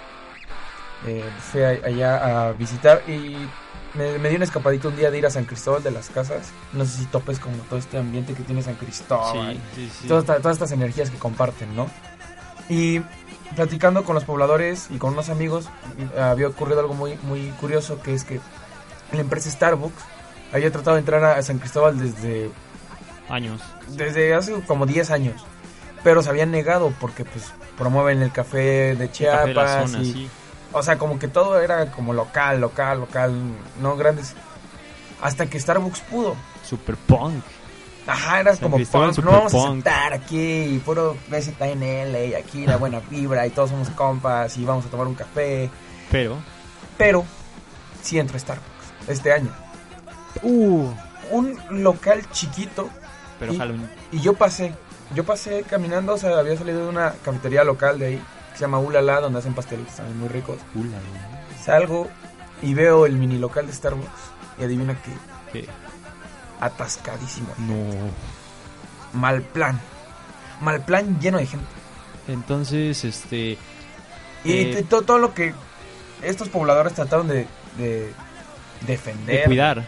[1.07, 3.37] Eh, fui a- allá a visitar y
[3.95, 6.51] me, me di un escapadito un día de ir a San Cristóbal de las Casas.
[6.73, 9.55] No sé si topes como todo este ambiente que tiene San Cristóbal.
[9.77, 10.09] sí, sí, sí.
[10.09, 11.87] Todas, todas estas energías que comparten, ¿no?
[12.69, 13.01] Y
[13.57, 15.69] platicando con los pobladores y con unos amigos,
[16.17, 18.41] eh, había ocurrido algo muy, muy curioso, que es que
[19.13, 20.03] la empresa Starbucks
[20.53, 22.51] había tratado de entrar a San Cristóbal desde
[23.29, 23.61] Años.
[23.89, 25.45] desde hace como 10 años.
[26.03, 29.47] Pero se habían negado porque pues promueven el café de café Chiapas.
[29.47, 30.31] de la zona, y- sí.
[30.73, 33.33] O sea, como que todo era como local, local, local,
[33.83, 34.35] no grandes.
[35.21, 36.37] Hasta que Starbucks pudo.
[36.65, 37.43] Super punk.
[38.07, 42.67] Ajá, era San como punk, no vamos a sentar aquí y puro BZNL y aquí
[42.67, 45.71] la buena vibra y todos somos compas y vamos a tomar un café.
[46.11, 46.37] Pero.
[46.97, 47.25] Pero
[48.03, 48.67] sí entró Starbucks
[49.09, 49.51] este año.
[50.43, 50.89] Uh.
[51.31, 52.91] Un local chiquito
[53.39, 54.75] Pero y, un- y yo pasé,
[55.15, 58.17] yo pasé caminando, o sea, había salido de una cafetería local de ahí
[58.51, 60.57] que se llama Ulala, donde hacen pasteles también muy ricos.
[61.65, 62.09] Salgo
[62.63, 64.09] y veo el mini local de Starbucks
[64.59, 65.13] y adivina que
[65.53, 65.69] ¿Qué?
[66.61, 67.49] Atascadísimo.
[67.59, 68.11] No.
[69.19, 69.81] Mal plan.
[70.61, 71.67] Mal plan lleno de gente.
[72.29, 73.59] Entonces, este.
[74.45, 75.53] Y, eh, todo, todo lo que
[76.23, 77.47] estos pobladores trataron de,
[77.77, 78.13] de
[78.87, 79.85] defender, de cuidar.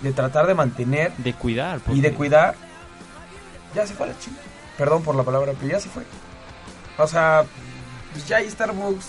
[0.00, 1.80] de tratar de mantener De cuidar.
[1.88, 2.54] y de cuidar,
[3.74, 4.44] ya se fue la chingada.
[4.78, 6.04] Perdón por la palabra, pero ya se fue.
[6.98, 7.44] O sea,
[8.12, 9.06] pues ya hay Starbucks,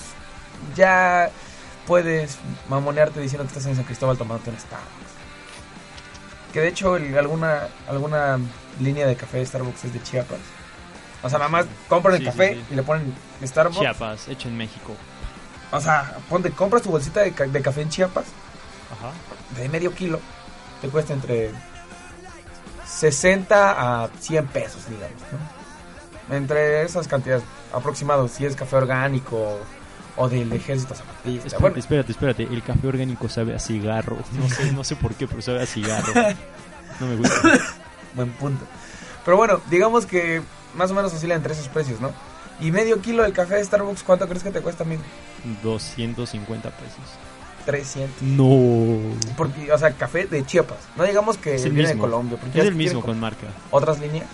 [0.75, 1.29] ya
[1.85, 2.37] puedes
[2.69, 5.02] mamonearte diciendo que estás en San Cristóbal tomándote un Starbucks.
[6.53, 8.37] Que de hecho el- alguna alguna
[8.79, 10.39] línea de café de Starbucks es de Chiapas.
[11.23, 12.65] O sea, nada más compran el Sí, sí, café sí.
[12.71, 13.13] y le ponen
[13.43, 13.79] Starbucks.
[13.79, 14.93] Chiapas, hecho en México.
[15.71, 18.25] O sea, ponte, compras tu bolsita de, ca- de café en Chiapas
[18.91, 19.11] Ajá.
[19.59, 20.19] de medio kilo.
[20.81, 21.51] Te cuesta entre
[22.85, 25.17] 60 a 100 pesos, digamos.
[26.29, 26.35] ¿no?
[26.35, 29.59] Entre esas cantidades aproximados, si es café orgánico
[30.15, 31.47] o del ejército zapatista.
[31.47, 32.43] Espérate, Bueno, espérate, espérate.
[32.43, 34.17] El café orgánico sabe a cigarro.
[34.39, 36.13] No sé, no sé por qué, pero sabe a cigarro.
[36.99, 37.41] No me gusta.
[38.15, 38.65] buen punto.
[39.25, 40.41] Pero bueno, digamos que
[40.75, 42.11] más o menos oscila entre esos precios, ¿no?
[42.59, 45.01] Y medio kilo del café de Starbucks, ¿cuánto crees que te cuesta, amigo?
[45.63, 46.99] 250 pesos.
[47.65, 48.21] 300.
[48.21, 48.99] No.
[49.37, 50.77] Porque, o sea, café de Chiapas.
[50.97, 52.07] No digamos que Es el viene de mismo.
[52.09, 52.37] Colombia.
[52.39, 53.47] Porque Es el mismo co- con marca.
[53.71, 54.27] otras líneas.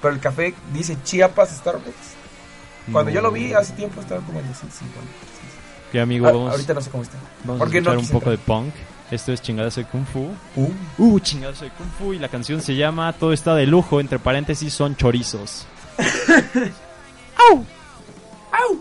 [0.00, 2.21] Pero el café dice Chiapas Starbucks.
[2.90, 3.14] Cuando No.
[3.14, 5.00] yo lo vi hace tiempo estaba como en 250.
[5.92, 7.18] Que amigo, Ah, vamos, ahorita no sé cómo está.
[7.44, 8.72] vamos a escuchar no un poco de punk.
[9.10, 10.30] Esto es Chingadazo de Kung Fu.
[10.56, 10.70] Uh.
[10.96, 12.14] Uh, Chingadazo de Kung Fu.
[12.14, 14.00] Y la canción se llama Todo está de lujo.
[14.00, 15.66] Entre paréntesis son chorizos.
[17.50, 17.64] ¡Au!
[18.52, 18.80] ¡Au!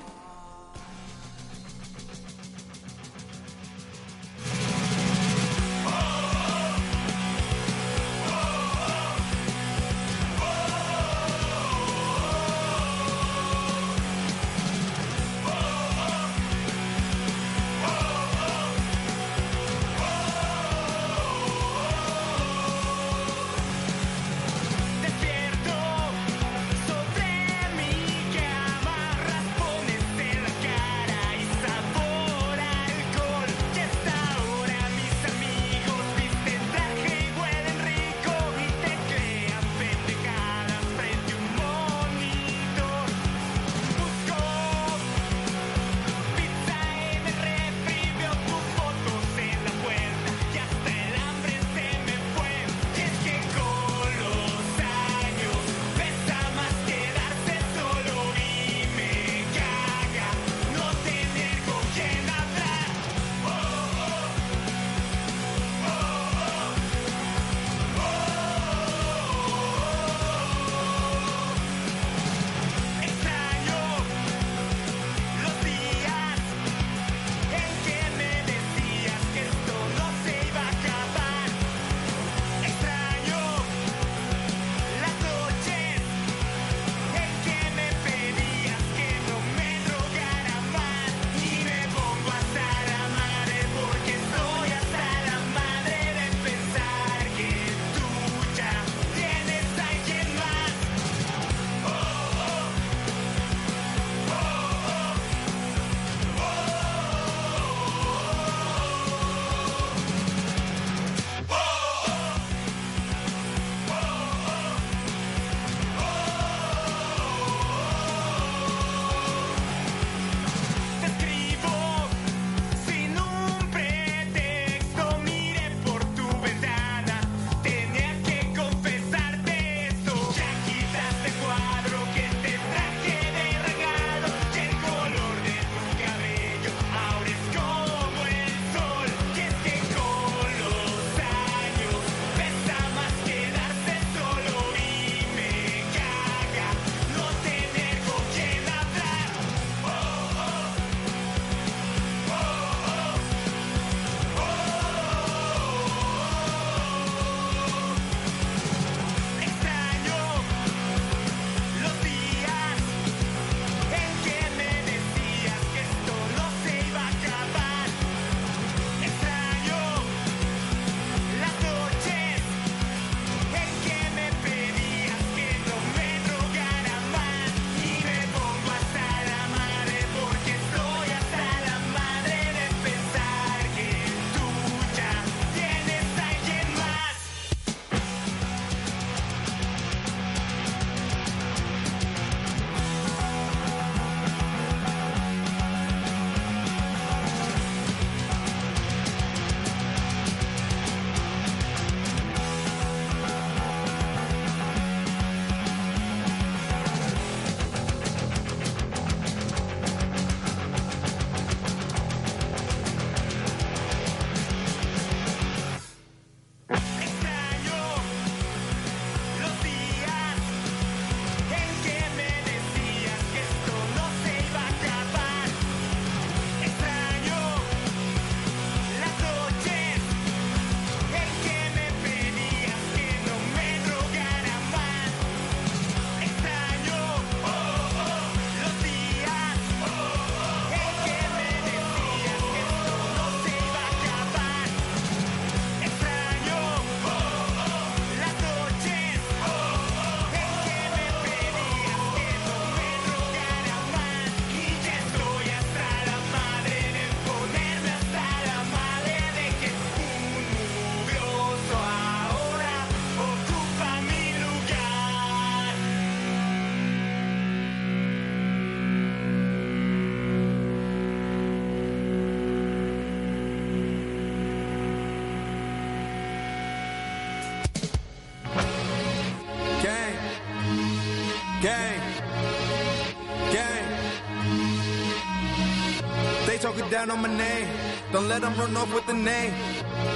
[287.28, 287.67] Name.
[288.11, 289.53] Don't let them run off with the name.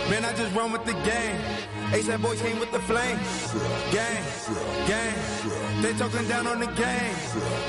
[0.10, 1.38] Man, I just run with the game.
[1.92, 3.18] ASAP boys came with the flame.
[3.92, 4.24] Gang.
[4.88, 5.16] Gang.
[5.82, 7.16] They talking down on the game.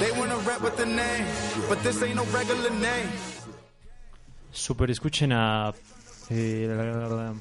[0.01, 1.26] They wanna rap with the name.
[1.68, 3.09] But this ain't no regular name.
[4.53, 5.72] Super escuchen a.
[6.30, 7.32] eh,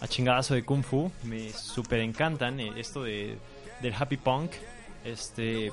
[0.00, 1.10] a chingadazo de Kung Fu.
[1.24, 3.36] Me super encantan eh, esto de,
[3.80, 4.52] del happy punk.
[5.04, 5.70] Este.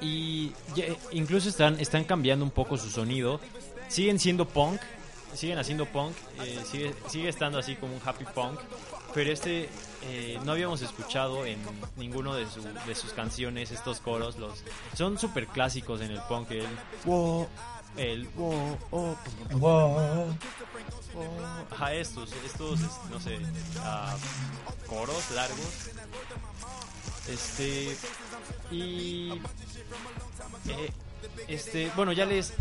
[0.00, 3.40] Y ya- incluso están, están cambiando un poco su sonido.
[3.88, 4.80] Siguen siendo punk.
[5.34, 6.14] Siguen haciendo punk.
[6.42, 8.58] eh, sigue, sigue estando así como un happy punk.
[9.14, 9.68] Pero este
[10.02, 11.58] eh, no habíamos escuchado en
[11.96, 14.36] ninguno de, su- de sus canciones estos coros.
[14.36, 14.62] los
[14.96, 16.50] Son súper clásicos en el punk.
[16.52, 16.66] El
[17.04, 17.48] wow,
[17.96, 19.16] el wow, oh,
[19.52, 20.36] Wow.
[21.70, 23.38] Ajá, estos, estos, es- no sé,
[23.80, 24.14] ah,
[24.86, 25.58] coros largos.
[27.28, 27.96] Este,
[28.70, 29.32] y,
[30.68, 30.92] eh,
[31.48, 32.54] este, bueno, ya les,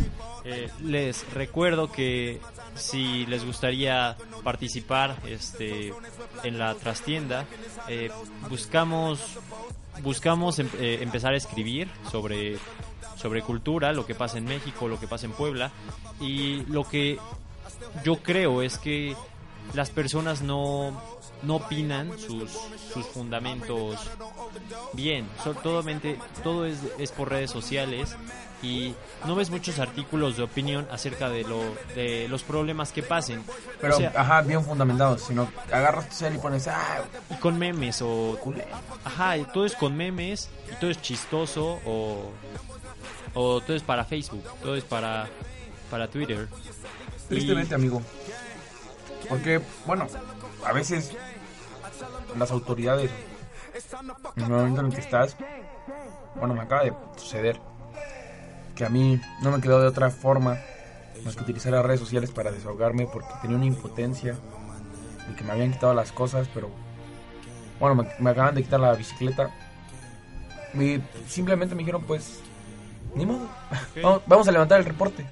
[0.44, 2.40] eh, les recuerdo que
[2.76, 5.94] si les gustaría participar, este,
[6.44, 7.46] en la trastienda,
[7.88, 8.10] eh,
[8.50, 9.20] buscamos,
[10.04, 12.58] buscamos em- eh, empezar a escribir sobre,
[13.16, 15.72] sobre cultura, lo que pasa en México, lo que pasa en Puebla,
[16.20, 17.18] y lo que
[18.04, 19.16] yo creo es que
[19.74, 21.02] las personas no,
[21.42, 22.52] no opinan sus,
[22.94, 24.00] sus fundamentos
[24.94, 25.28] bien.
[25.44, 28.16] So- totalmente- todo es, es por redes sociales
[28.62, 28.96] y
[29.26, 31.60] no ves muchos artículos de opinión acerca de, lo,
[31.96, 33.44] de los problemas que pasen.
[33.80, 35.24] Pero, O sea, ajá, bien fundamentados.
[35.24, 37.00] Sino agarras tu cel y pones, ah,
[37.30, 38.40] y con memes o...
[39.04, 42.32] Ajá, y todo es con memes y todo es chistoso o,
[43.34, 45.28] o todo es para Facebook, todo es para,
[45.92, 46.48] para Twitter.
[47.26, 48.02] Y- Tristemente, amigo.
[49.30, 50.08] Porque, bueno,
[50.66, 51.12] a veces
[52.38, 53.10] las autoridades,
[54.36, 55.36] en el momento en el que estás,
[56.36, 57.60] bueno, me acaba de suceder
[58.76, 60.58] que a mí no me quedó de otra forma
[61.24, 64.36] más que utilizar las redes sociales para desahogarme porque tenía una impotencia
[65.28, 66.70] de que me habían quitado las cosas, pero
[67.80, 69.50] bueno, me, me acaban de quitar la bicicleta
[70.74, 72.42] y simplemente me dijeron, pues,
[73.16, 73.50] ni modo,
[74.04, 75.26] vamos, vamos a levantar el reporte.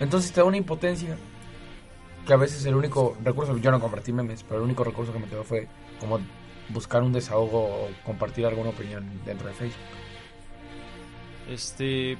[0.00, 1.16] Entonces te da una impotencia
[2.26, 5.18] que a veces el único recurso, yo no compartí memes, pero el único recurso que
[5.18, 5.68] me quedó fue
[6.00, 6.20] como
[6.68, 9.82] buscar un desahogo o compartir alguna opinión dentro de Facebook.
[11.48, 12.16] Este,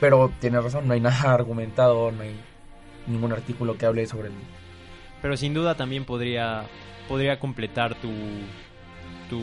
[0.00, 2.34] Pero tienes razón, no hay nada argumentado, no hay
[3.06, 4.34] ningún artículo que hable sobre el...
[5.22, 6.64] Pero sin duda también podría,
[7.08, 8.10] podría completar tu,
[9.28, 9.40] tu,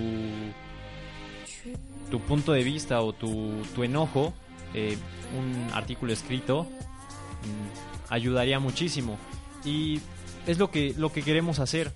[2.10, 4.34] tu punto de vista o tu, tu enojo.
[4.74, 4.97] eh,
[5.38, 9.18] un artículo escrito mm, ayudaría muchísimo.
[9.64, 9.99] Y
[10.47, 11.91] es lo que, lo que queremos hacer.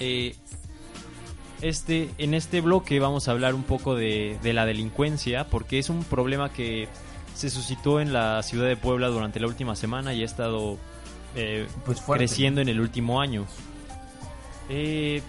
[0.00, 0.34] Eh,
[1.60, 5.90] este, en este bloque vamos a hablar un poco de, de la delincuencia, porque es
[5.90, 6.88] un problema que
[7.38, 10.76] se suscitó en la ciudad de Puebla durante la última semana y ha estado
[11.36, 13.46] eh, Pues creciendo en el último año.
[14.68, 15.22] Eh,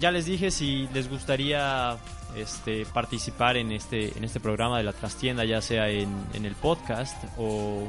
[0.00, 1.98] ya les dije si les gustaría
[2.34, 6.54] este, participar en este, en este programa de la trastienda, ya sea en, en el
[6.54, 7.86] podcast o,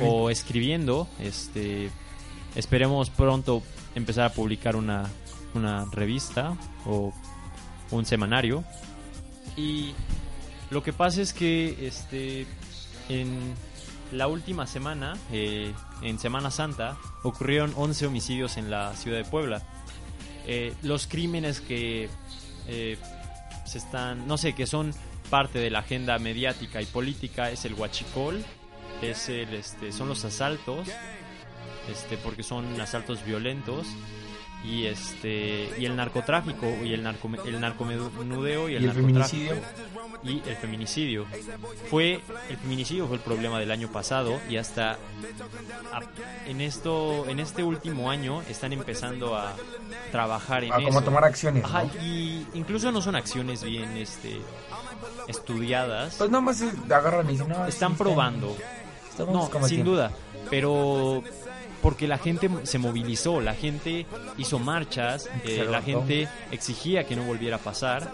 [0.00, 1.06] o escribiendo.
[1.20, 1.90] Este,
[2.56, 3.62] esperemos pronto
[3.94, 5.08] empezar a publicar una,
[5.54, 7.14] una revista o
[7.92, 8.64] un semanario.
[9.56, 9.94] Y
[10.72, 12.46] lo que pasa es que este,
[13.10, 13.54] en
[14.10, 19.62] la última semana, eh, en Semana Santa, ocurrieron 11 homicidios en la ciudad de Puebla.
[20.46, 22.08] Eh, los crímenes que
[22.68, 22.96] eh,
[23.66, 24.94] se están, no sé, que son
[25.28, 28.42] parte de la agenda mediática y política es el huachicol,
[29.02, 30.88] es el, este, son los asaltos,
[31.90, 33.86] este, porque son asaltos violentos
[34.64, 39.54] y este y el narcotráfico y el narco el narcomenudeo y el, ¿Y el feminicidio?
[40.24, 41.26] y el feminicidio
[41.90, 44.92] fue el feminicidio fue el problema del año pasado y hasta
[45.92, 46.00] a-
[46.46, 49.54] en esto en este último año están empezando a
[50.12, 52.02] trabajar en A como eso tomar acciones, Ajá, ¿no?
[52.04, 54.40] y incluso no son acciones bien este
[55.28, 58.56] estudiadas Pues nada más agarran y dicen, no, están sí, probando
[59.18, 60.10] no, sin duda.
[60.48, 61.22] Pero
[61.82, 64.06] porque la gente se movilizó, la gente
[64.38, 68.10] hizo marchas, eh, la gente exigía que no volviera a pasar.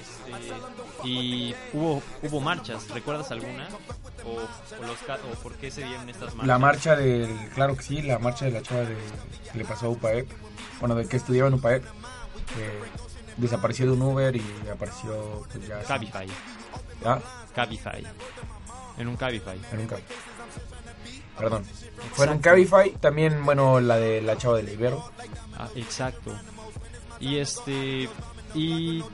[0.00, 3.68] Este, y hubo hubo marchas, ¿recuerdas alguna?
[4.24, 6.46] O, o los, o por qué se dieron estas marchas?
[6.46, 8.96] La marcha del, claro que sí, la marcha de la chava de,
[9.52, 10.28] que le pasó a UPAEP,
[10.80, 11.84] bueno, de que estudiaba en UPAEP,
[13.36, 15.82] desapareció de un Uber y apareció pues ya...
[15.82, 16.26] Cabify.
[17.04, 17.18] ¿Ah?
[17.54, 18.06] Cabify.
[18.98, 19.58] En un Cabify.
[19.72, 20.29] En un Cabify.
[21.40, 21.64] Perdón.
[22.12, 25.04] Fue en un Cabify, también, bueno, la de la chava del Ibero.
[25.56, 26.32] Ah, exacto.
[27.18, 28.08] Y este.
[28.54, 29.04] Y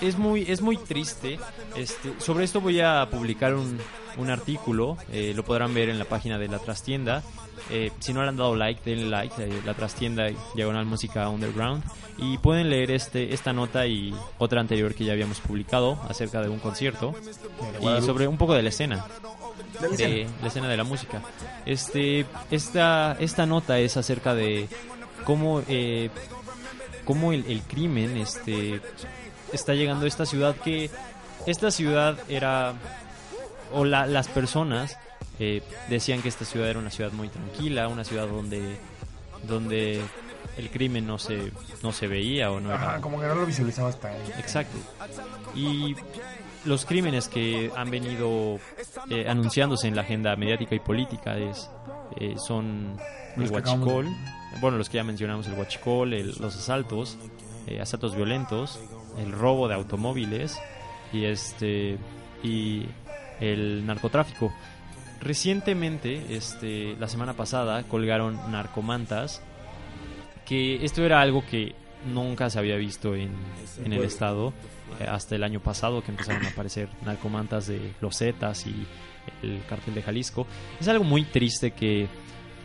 [0.00, 1.38] es muy, es muy triste.
[1.74, 3.78] Este, sobre esto voy a publicar un,
[4.16, 7.22] un artículo, eh, lo podrán ver en la página de la trastienda.
[7.70, 11.82] Eh, si no le han dado like, denle like, eh, la trastienda diagonal música underground.
[12.18, 16.48] Y pueden leer este, esta nota y otra anterior que ya habíamos publicado acerca de
[16.48, 17.14] un concierto
[17.80, 19.04] y sobre un poco de la escena
[19.80, 20.30] De la de escena.
[20.40, 21.20] la escena de la música.
[21.66, 24.66] Este, esta, esta nota es acerca de
[25.24, 26.08] cómo, eh,
[27.04, 28.80] cómo el, el crimen este,
[29.52, 30.88] está llegando a esta ciudad que
[31.46, 32.74] esta ciudad era
[33.74, 34.96] o la- las personas
[35.38, 38.76] eh, decían que esta ciudad era una ciudad muy tranquila, una ciudad donde
[39.46, 40.00] donde
[40.56, 44.00] el crimen no se no se veía o no era como que no lo visualizabas
[44.00, 44.14] tan.
[44.38, 44.76] Exacto.
[45.54, 45.94] Y
[46.64, 48.58] los crímenes que han venido
[49.10, 51.70] eh, anunciándose en la agenda mediática y política es,
[52.18, 52.96] eh, son
[53.36, 54.16] el Los acabamos de- huachicol,
[54.60, 57.18] bueno, los que ya mencionamos, el huachicol, el- los asaltos,
[57.66, 58.80] eh, asaltos violentos,
[59.18, 60.58] el robo de automóviles
[61.12, 61.98] y este
[62.42, 62.86] y
[63.40, 64.52] el narcotráfico.
[65.20, 69.42] Recientemente, este, la semana pasada, colgaron narcomantas
[70.44, 71.74] que esto era algo que
[72.06, 73.30] nunca se había visto en,
[73.84, 74.52] en el estado
[75.00, 78.86] eh, hasta el año pasado que empezaron a aparecer narcomantas de los Zetas y
[79.42, 80.46] el cartel de Jalisco.
[80.80, 82.06] Es algo muy triste que...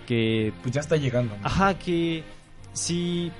[0.07, 1.35] que Pues ya está llegando.
[1.35, 1.45] ¿no?
[1.45, 2.23] Ajá, que
[2.73, 3.31] sí...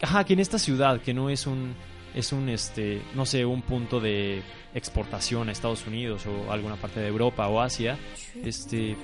[0.00, 1.74] Ajá, que en esta ciudad, que no es un...
[2.14, 4.40] Es un, este, no sé, un punto de
[4.74, 7.98] exportación a Estados Unidos o alguna parte de Europa o Asia,
[8.42, 8.96] este,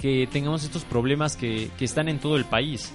[0.00, 2.92] que tengamos estos problemas que, que están en todo el país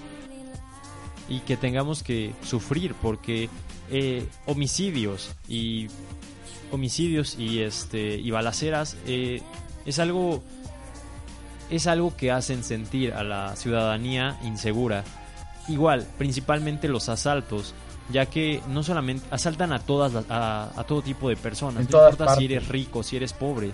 [1.28, 3.48] y que tengamos que sufrir porque
[3.90, 5.88] eh, homicidios y
[6.70, 9.40] homicidios y este y balaceras eh,
[9.86, 10.42] es algo
[11.70, 15.04] es algo que hacen sentir a la ciudadanía insegura.
[15.68, 17.74] Igual principalmente los asaltos
[18.10, 21.84] ya que no solamente asaltan a todas las- a, a todo tipo de personas En
[21.84, 22.56] no todas importa si partes.
[22.56, 23.72] eres rico si eres pobre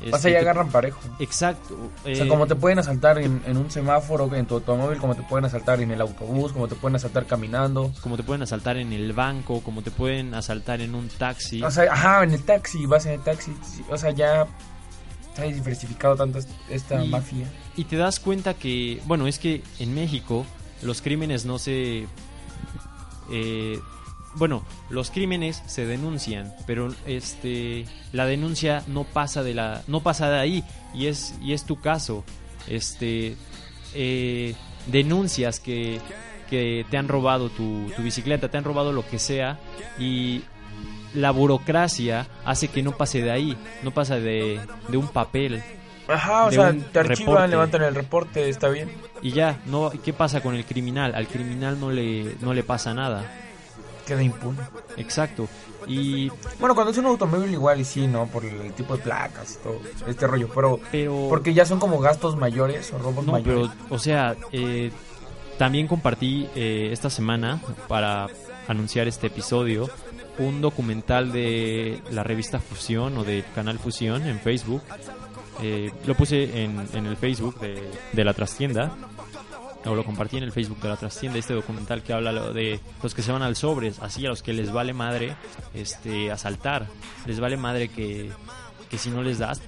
[0.00, 0.98] sea, Este, te- agarran parejo.
[1.20, 4.98] exacto O sea, eh, como te pueden asaltar en, en un semáforo, en tu automóvil,
[4.98, 7.92] como te pueden asaltar en el autobús, como te pueden asaltar caminando.
[8.02, 11.62] como te pueden asaltar en el banco, como te pueden asaltar en un taxi.
[11.62, 13.52] O sea, ajá, en el taxi, vas en el taxi.
[13.88, 14.44] O sea, ya
[15.38, 17.46] ha diversificado tanto est- esta Y- mafia.
[17.76, 20.44] Y te das cuenta que, bueno, es que en México
[20.82, 22.08] los crímenes no se...
[23.30, 23.80] eh,
[24.34, 30.30] bueno, los crímenes se denuncian, pero este la denuncia no pasa de la no pasa
[30.30, 30.64] de ahí
[30.94, 32.24] y es y es tu caso.
[32.68, 33.36] Este
[33.94, 34.54] eh,
[34.86, 36.00] denuncias que
[36.48, 39.58] que te han robado tu, tu bicicleta, te han robado lo que sea
[39.98, 40.42] y
[41.14, 45.62] la burocracia hace que no pase de ahí, no pasa de, de un papel.
[46.12, 47.48] Ajá, o de sea, te archivan, reporte.
[47.48, 48.90] levantan el reporte, está bien.
[49.22, 51.14] Y ya, no, ¿qué pasa con el criminal?
[51.14, 53.24] Al criminal no le, no le pasa nada.
[54.06, 54.58] Queda impune.
[54.96, 55.48] Exacto.
[55.86, 56.28] Y
[56.60, 58.26] Bueno, cuando es un automóvil igual y sí, ¿no?
[58.26, 60.48] Por el tipo de placas y todo este rollo.
[60.54, 63.68] Pero, Pero- porque ya son como gastos mayores o robos no, mayores.
[63.78, 64.90] pero, o sea, eh,
[65.58, 68.26] también compartí eh, esta semana para
[68.68, 69.88] anunciar este episodio
[70.38, 74.82] un documental de la revista Fusión o del canal Fusión en Facebook.
[75.60, 78.92] Eh, lo puse en, en el Facebook de, de la trastienda.
[79.84, 83.14] O lo compartí en el Facebook de la trastienda, este documental que habla de los
[83.16, 85.34] que se van al sobres, así a los que les vale madre
[85.74, 86.86] este asaltar.
[87.26, 88.30] Les vale madre que,
[88.88, 89.60] que si no les das,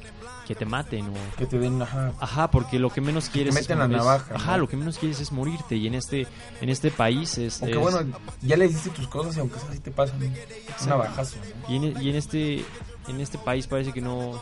[0.47, 2.13] que te maten o Que te den, ajá.
[2.21, 4.59] Ajá, porque lo que menos quieres meten es, la navaja, Ajá, ¿no?
[4.59, 6.29] lo que menos quieres es morirte y en este
[6.61, 9.71] en este país es, Aunque es- bueno, ya le diste tus cosas y aunque sea
[9.71, 11.37] así te pasan un navajazo.
[11.67, 11.73] ¿no?
[11.75, 12.65] y en, y en este
[13.09, 14.41] en este país parece que no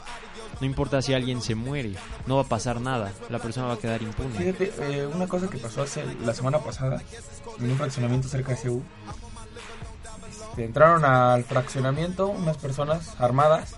[0.60, 1.94] no importa si alguien se muere,
[2.26, 4.30] no va a pasar nada, la persona va a quedar impune.
[4.36, 7.02] Fíjate, eh, una cosa que pasó hace la semana pasada
[7.58, 8.82] en un fraccionamiento cerca de Seúl.
[10.50, 13.74] Este, entraron al fraccionamiento unas personas armadas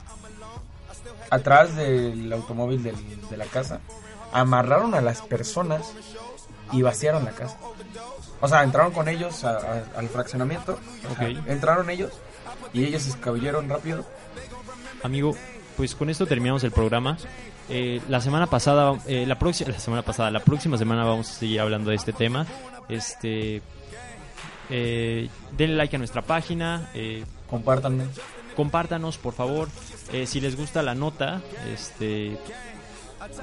[1.30, 3.80] atrás del automóvil del- de la casa,
[4.32, 5.92] amarraron a las personas
[6.72, 7.56] y vaciaron la casa.
[8.40, 10.72] O sea, entraron con ellos a- a- al fraccionamiento,
[11.12, 11.20] Ok.
[11.46, 12.12] entraron ellos
[12.72, 14.04] y ellos se escabulleron rápido.
[15.02, 15.36] Amigo,
[15.76, 17.16] pues con esto terminamos el programa.
[17.68, 21.32] Eh, la semana pasada, eh, la próxima, la semana pasada, la próxima semana vamos a
[21.34, 22.46] seguir hablando de este tema.
[22.88, 23.62] Este,
[24.70, 28.04] eh, denle like a nuestra página, eh, Compártanme.
[28.56, 29.68] compártanos por favor
[30.12, 31.40] Eh, si les gusta la nota
[31.72, 32.36] este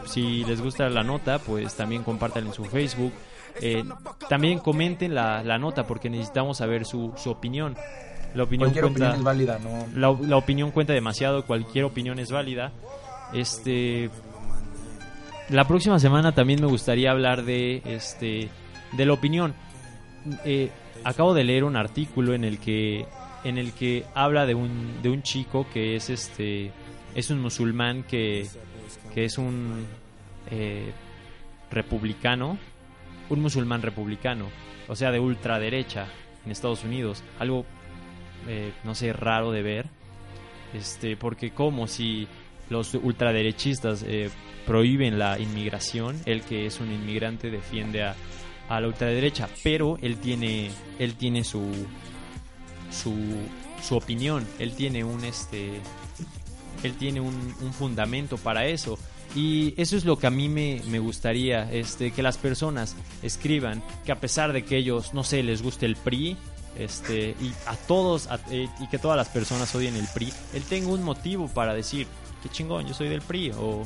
[0.07, 3.13] si les gusta la nota pues también compartan en su Facebook
[4.29, 7.75] también comenten la, la nota porque necesitamos saber su, su opinión
[8.35, 9.99] la opinión Cualquier cuenta opinión es válida, ¿no?
[9.99, 12.71] la, la opinión cuenta demasiado cualquier opinión es válida
[13.33, 14.09] este
[15.49, 18.49] la próxima semana también me gustaría hablar de este
[18.93, 19.53] de la opinión
[20.45, 20.69] Eh,
[21.03, 23.07] acabo de leer un artículo en el que
[23.43, 26.71] en el que habla de un, de un chico que es este
[27.15, 28.45] es un musulmán que,
[29.13, 29.87] que es un
[30.51, 30.91] eh,
[31.71, 32.57] republicano,
[33.29, 34.45] un musulmán republicano,
[34.87, 36.05] o sea, de ultraderecha
[36.45, 37.65] en Estados Unidos, algo
[38.47, 39.85] eh, no sé raro de ver,
[40.73, 42.27] este, porque como si
[42.69, 44.29] los ultraderechistas eh,
[44.65, 48.15] prohíben la inmigración, él que es un inmigrante defiende a,
[48.69, 51.69] a la ultraderecha, pero él tiene él tiene su
[52.89, 53.13] su,
[53.81, 55.81] su opinión, él tiene un este
[56.83, 58.97] él tiene un, un fundamento para eso.
[59.33, 63.81] Y eso es lo que a mí me, me gustaría este que las personas escriban
[64.05, 66.35] que a pesar de que ellos no sé les guste el PRI
[66.77, 70.63] este y a todos a- eh, y que todas las personas odien el PRI él
[70.63, 72.07] tenga un motivo para decir
[72.41, 73.83] qué chingón yo soy del PRI o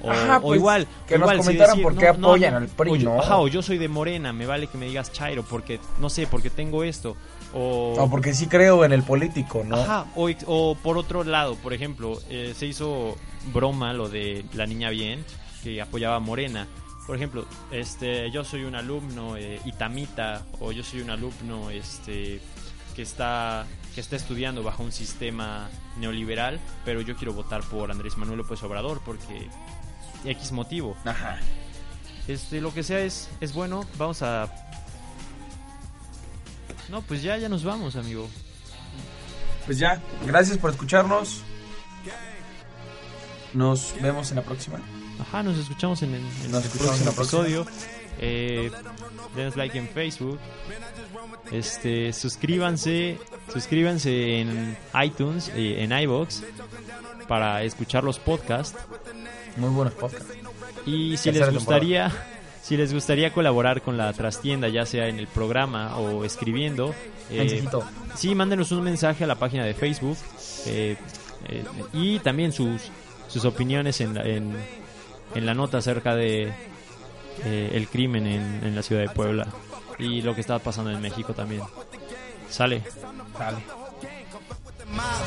[0.00, 2.68] o, Ajá, o pues, igual que nos igual, sí comentaran decir, por qué apoyan al
[2.68, 3.20] PRI, o yo, ¿no?
[3.20, 6.26] ajá, o yo soy de Morena me vale que me digas Chairo porque no sé
[6.28, 7.16] porque tengo esto
[7.52, 9.76] o No, porque sí creo en el político, ¿no?
[9.76, 13.16] Ajá, o, o por otro lado, por ejemplo, eh, se hizo
[13.52, 15.24] broma lo de la niña bien,
[15.64, 16.68] que apoyaba a Morena.
[17.08, 22.38] Por ejemplo, este, yo soy un alumno eh, itamita, o yo soy un alumno este,
[22.94, 28.18] que, está, que está estudiando bajo un sistema neoliberal, pero yo quiero votar por Andrés
[28.18, 29.48] Manuel López Obrador porque
[30.26, 30.98] X motivo.
[31.06, 31.38] Ajá.
[32.28, 34.52] Este, lo que sea es, es bueno, vamos a...
[36.90, 38.28] No, pues ya, ya nos vamos, amigo.
[39.64, 41.40] Pues ya, gracias por escucharnos.
[43.54, 44.78] Nos vemos en la próxima.
[45.20, 47.66] Ajá, nos escuchamos en, el- en Nos el escuchamos en la próximo episodio.
[48.20, 48.70] Eh,
[49.36, 50.38] denos like en Facebook.
[51.52, 53.18] Este, suscríbanse,
[53.52, 56.42] suscríbanse en iTunes, eh, en iBox
[57.26, 58.76] para escuchar los podcasts.
[59.56, 60.26] Muy buenos podcasts.
[60.86, 62.12] Y si les gustaría,
[62.62, 66.94] si les gustaría colaborar con la trastienda, ya sea en el programa o escribiendo,
[67.30, 67.62] eh,
[68.14, 70.16] sí, mándenos un mensaje a la página de Facebook
[70.66, 70.96] eh,
[71.48, 72.82] eh, y también sus,
[73.28, 74.56] sus opiniones en, en,
[75.34, 76.52] en la nota acerca de
[77.44, 79.48] eh, el crimen en, en la ciudad de Puebla
[79.98, 81.62] y lo que está pasando en México también.
[82.48, 82.82] Sale.
[83.36, 83.58] Sale.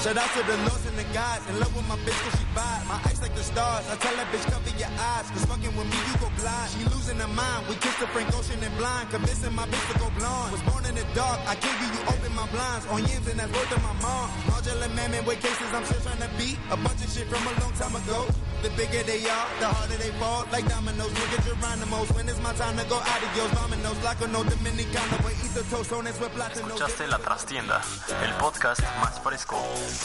[0.01, 1.45] Shout out to the lords and the gods.
[1.47, 2.83] In love with my bitch cause she vibe.
[2.89, 3.85] My eyes like the stars.
[3.87, 5.29] I tell that bitch cover your eyes.
[5.29, 6.67] Cause fucking with me you go blind.
[6.73, 7.69] She losing her mind.
[7.69, 9.11] We kissed the Frank Ocean and blind.
[9.11, 10.51] Convincing my bitch to go blonde.
[10.51, 11.39] Was born in the dark.
[11.45, 12.83] I gave you, you open my blinds.
[12.89, 14.27] On yams and that's worth of my mom.
[14.49, 16.57] Modular mammoth with cases I'm still trying to beat.
[16.73, 18.19] A bunch of shit from a long time ago.
[18.61, 20.45] The bigger they are, the harder they fall.
[20.51, 22.09] Like dominoes, look at Geronimo's.
[22.13, 23.51] When it's my time to go adios.
[23.57, 25.17] Dominoes, Blanco, no Dominicano.
[25.25, 26.77] We eat the tostones with platinos.
[26.77, 27.81] Escuchaste La Trastienda,
[28.23, 29.57] el podcast más fresco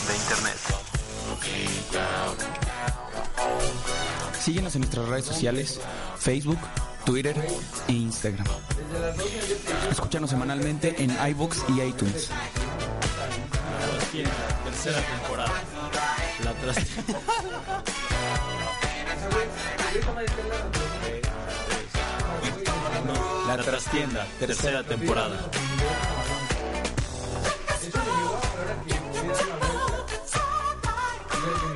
[0.09, 0.57] de internet.
[4.41, 5.81] Síguenos en nuestras redes sociales,
[6.17, 6.59] Facebook,
[7.05, 7.37] Twitter
[7.89, 8.47] e Instagram.
[9.91, 12.31] Escúchanos semanalmente en iBox y iTunes.
[14.65, 15.53] Tercera temporada.
[16.45, 17.21] La Trastienda.
[23.47, 25.51] La Trastienda, tercera temporada.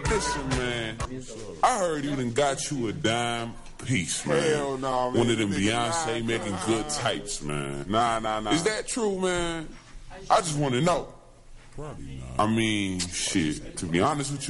[0.08, 0.96] Listen, man.
[1.62, 3.54] I heard you done got you a dime
[3.86, 4.42] piece, man.
[4.42, 5.18] Hell no, man.
[5.20, 7.86] One of them Nigga, Beyonce making good types, man.
[7.88, 8.50] Nah, nah, nah.
[8.50, 9.68] Is that true, man?
[10.28, 11.08] I just want to know.
[11.76, 12.44] Probably not.
[12.44, 13.76] I mean, shit.
[13.78, 14.48] To be honest with you.